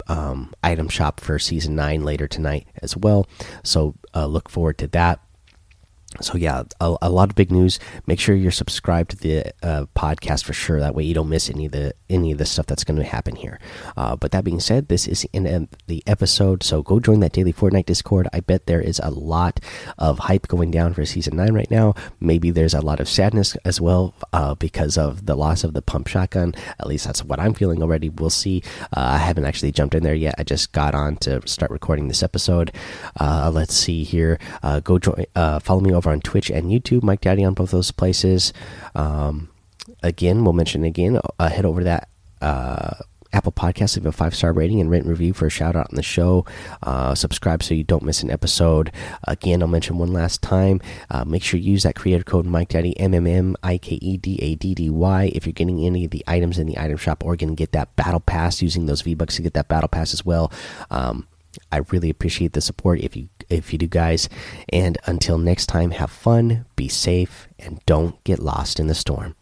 um, 0.08 0.52
item 0.64 0.88
shop 0.88 1.20
for 1.20 1.38
season 1.38 1.76
nine 1.76 2.04
later 2.04 2.26
tonight 2.26 2.66
as 2.82 2.96
well. 2.96 3.28
So 3.62 3.94
uh, 4.14 4.26
look 4.26 4.48
forward 4.48 4.78
to 4.78 4.88
that 4.88 5.20
so 6.20 6.38
yeah 6.38 6.62
a, 6.80 6.96
a, 7.02 7.10
lot 7.10 7.28
of 7.28 7.36
big 7.36 7.52
news. 7.52 7.78
Make 8.06 8.18
sure 8.18 8.34
you're 8.34 8.50
subscribed 8.50 9.10
to 9.10 9.16
the 9.16 9.52
uh, 9.62 9.86
podcast 9.94 10.44
for 10.44 10.54
sure. 10.54 10.80
That 10.80 10.94
way 10.94 11.04
you 11.04 11.14
don't 11.14 11.28
miss 11.28 11.50
any 11.50 11.66
of 11.66 11.72
the 11.72 11.92
any 12.08 12.32
of 12.32 12.38
the 12.38 12.46
stuff 12.46 12.66
that's 12.66 12.84
going 12.84 12.96
to 12.96 13.04
happen 13.04 13.36
here. 13.36 13.60
Uh, 13.96 14.16
but 14.16 14.30
that 14.32 14.42
being 14.42 14.60
said 14.60 14.88
this 14.88 15.06
is 15.06 15.26
in 15.32 15.68
the 15.86 16.02
episode. 16.06 16.62
So 16.62 16.82
go 16.82 16.98
join 16.98 17.20
that 17.20 17.32
daily 17.32 17.52
fortnite 17.52 17.86
discord. 17.86 18.26
I 18.32 18.40
bet 18.40 18.66
there 18.66 18.80
is 18.80 19.00
a 19.02 19.10
lot 19.10 19.60
of 19.98 20.20
hype 20.20 20.48
going 20.48 20.70
down 20.70 20.94
for 20.94 21.04
season 21.04 21.36
9 21.36 21.52
right 21.52 21.70
now. 21.70 21.94
Maybe 22.20 22.50
there's 22.50 22.74
a 22.74 22.80
lot 22.80 23.00
of 23.00 23.08
sadness 23.08 23.56
as 23.64 23.80
well 23.80 24.14
uh, 24.32 24.54
because 24.54 24.96
of 24.96 25.26
the 25.26 25.34
loss 25.34 25.62
of 25.62 25.74
the 25.74 25.82
pump 25.82 26.06
shotgun. 26.06 26.54
At 26.80 26.86
least 26.86 27.04
that's 27.04 27.22
what 27.22 27.38
i'm 27.38 27.54
feeling 27.54 27.82
already. 27.82 28.08
We'll 28.08 28.30
see. 28.30 28.62
Uh, 28.96 29.18
i 29.18 29.18
haven't 29.18 29.44
actually 29.44 29.72
jumped 29.72 29.94
in 29.94 30.02
there 30.02 30.14
yet. 30.14 30.36
I 30.38 30.44
just 30.44 30.72
got 30.72 30.94
on 30.94 31.16
to 31.18 31.46
start 31.46 31.70
recording 31.70 32.08
this 32.08 32.22
episode. 32.22 32.72
Uh, 33.20 33.50
let's 33.52 33.74
see 33.74 34.04
here. 34.04 34.38
Uh, 34.62 34.80
go 34.80 34.98
join 34.98 35.26
follow 35.60 35.80
me 35.80 35.92
over 35.98 36.10
on 36.10 36.20
Twitch 36.20 36.50
and 36.50 36.70
YouTube. 36.70 37.02
Mike 37.02 37.20
Daddy 37.20 37.44
on 37.44 37.54
both 37.54 37.70
those 37.70 37.90
places. 37.90 38.52
Um, 38.94 39.50
again, 40.02 40.44
we'll 40.44 40.52
mention 40.54 40.84
again. 40.84 41.20
Uh, 41.38 41.48
head 41.48 41.64
over 41.64 41.80
to 41.80 41.84
that 41.84 42.08
uh, 42.40 42.94
Apple 43.32 43.52
Podcasts, 43.52 43.96
leave 43.96 44.06
a 44.06 44.12
five 44.12 44.34
star 44.34 44.52
rating 44.52 44.80
and 44.80 44.90
written 44.90 45.10
review 45.10 45.34
for 45.34 45.46
a 45.46 45.50
shout 45.50 45.76
out 45.76 45.88
on 45.90 45.96
the 45.96 46.02
show. 46.02 46.46
Uh, 46.82 47.14
subscribe 47.14 47.62
so 47.62 47.74
you 47.74 47.84
don't 47.84 48.02
miss 48.02 48.22
an 48.22 48.30
episode. 48.30 48.90
Again, 49.24 49.60
I'll 49.60 49.68
mention 49.68 49.98
one 49.98 50.12
last 50.12 50.40
time. 50.40 50.80
Uh, 51.10 51.24
make 51.24 51.42
sure 51.42 51.60
you 51.60 51.72
use 51.72 51.82
that 51.82 51.94
creator 51.94 52.24
code 52.24 52.46
Mike 52.46 52.70
Daddy 52.70 52.98
M 52.98 53.12
M 53.12 53.26
M 53.26 53.56
I 53.62 53.76
K 53.78 53.96
E 54.00 54.16
D 54.16 54.38
A 54.40 54.54
D 54.54 54.74
D 54.74 54.88
Y 54.88 55.30
if 55.34 55.44
you're 55.44 55.52
getting 55.52 55.84
any 55.84 56.06
of 56.06 56.10
the 56.10 56.24
items 56.26 56.58
in 56.58 56.66
the 56.66 56.78
item 56.78 56.96
shop 56.96 57.22
or 57.24 57.36
going 57.36 57.50
to 57.50 57.54
get 57.54 57.72
that 57.72 57.94
battle 57.96 58.20
pass 58.20 58.62
using 58.62 58.86
those 58.86 59.02
V 59.02 59.14
bucks 59.14 59.36
to 59.36 59.42
get 59.42 59.54
that 59.54 59.68
battle 59.68 59.88
pass 59.88 60.14
as 60.14 60.24
well. 60.24 60.50
Um, 60.90 61.26
I 61.70 61.78
really 61.90 62.10
appreciate 62.10 62.52
the 62.52 62.60
support 62.60 63.00
if 63.00 63.16
you 63.16 63.28
if 63.48 63.72
you 63.72 63.78
do 63.78 63.86
guys. 63.86 64.28
And 64.70 64.98
until 65.06 65.38
next 65.38 65.66
time 65.66 65.92
have 65.92 66.10
fun 66.10 66.66
be 66.76 66.88
safe 66.88 67.48
and 67.58 67.80
don't 67.86 68.22
get 68.24 68.38
lost 68.38 68.78
in 68.78 68.86
the 68.86 68.94
storm 68.94 69.34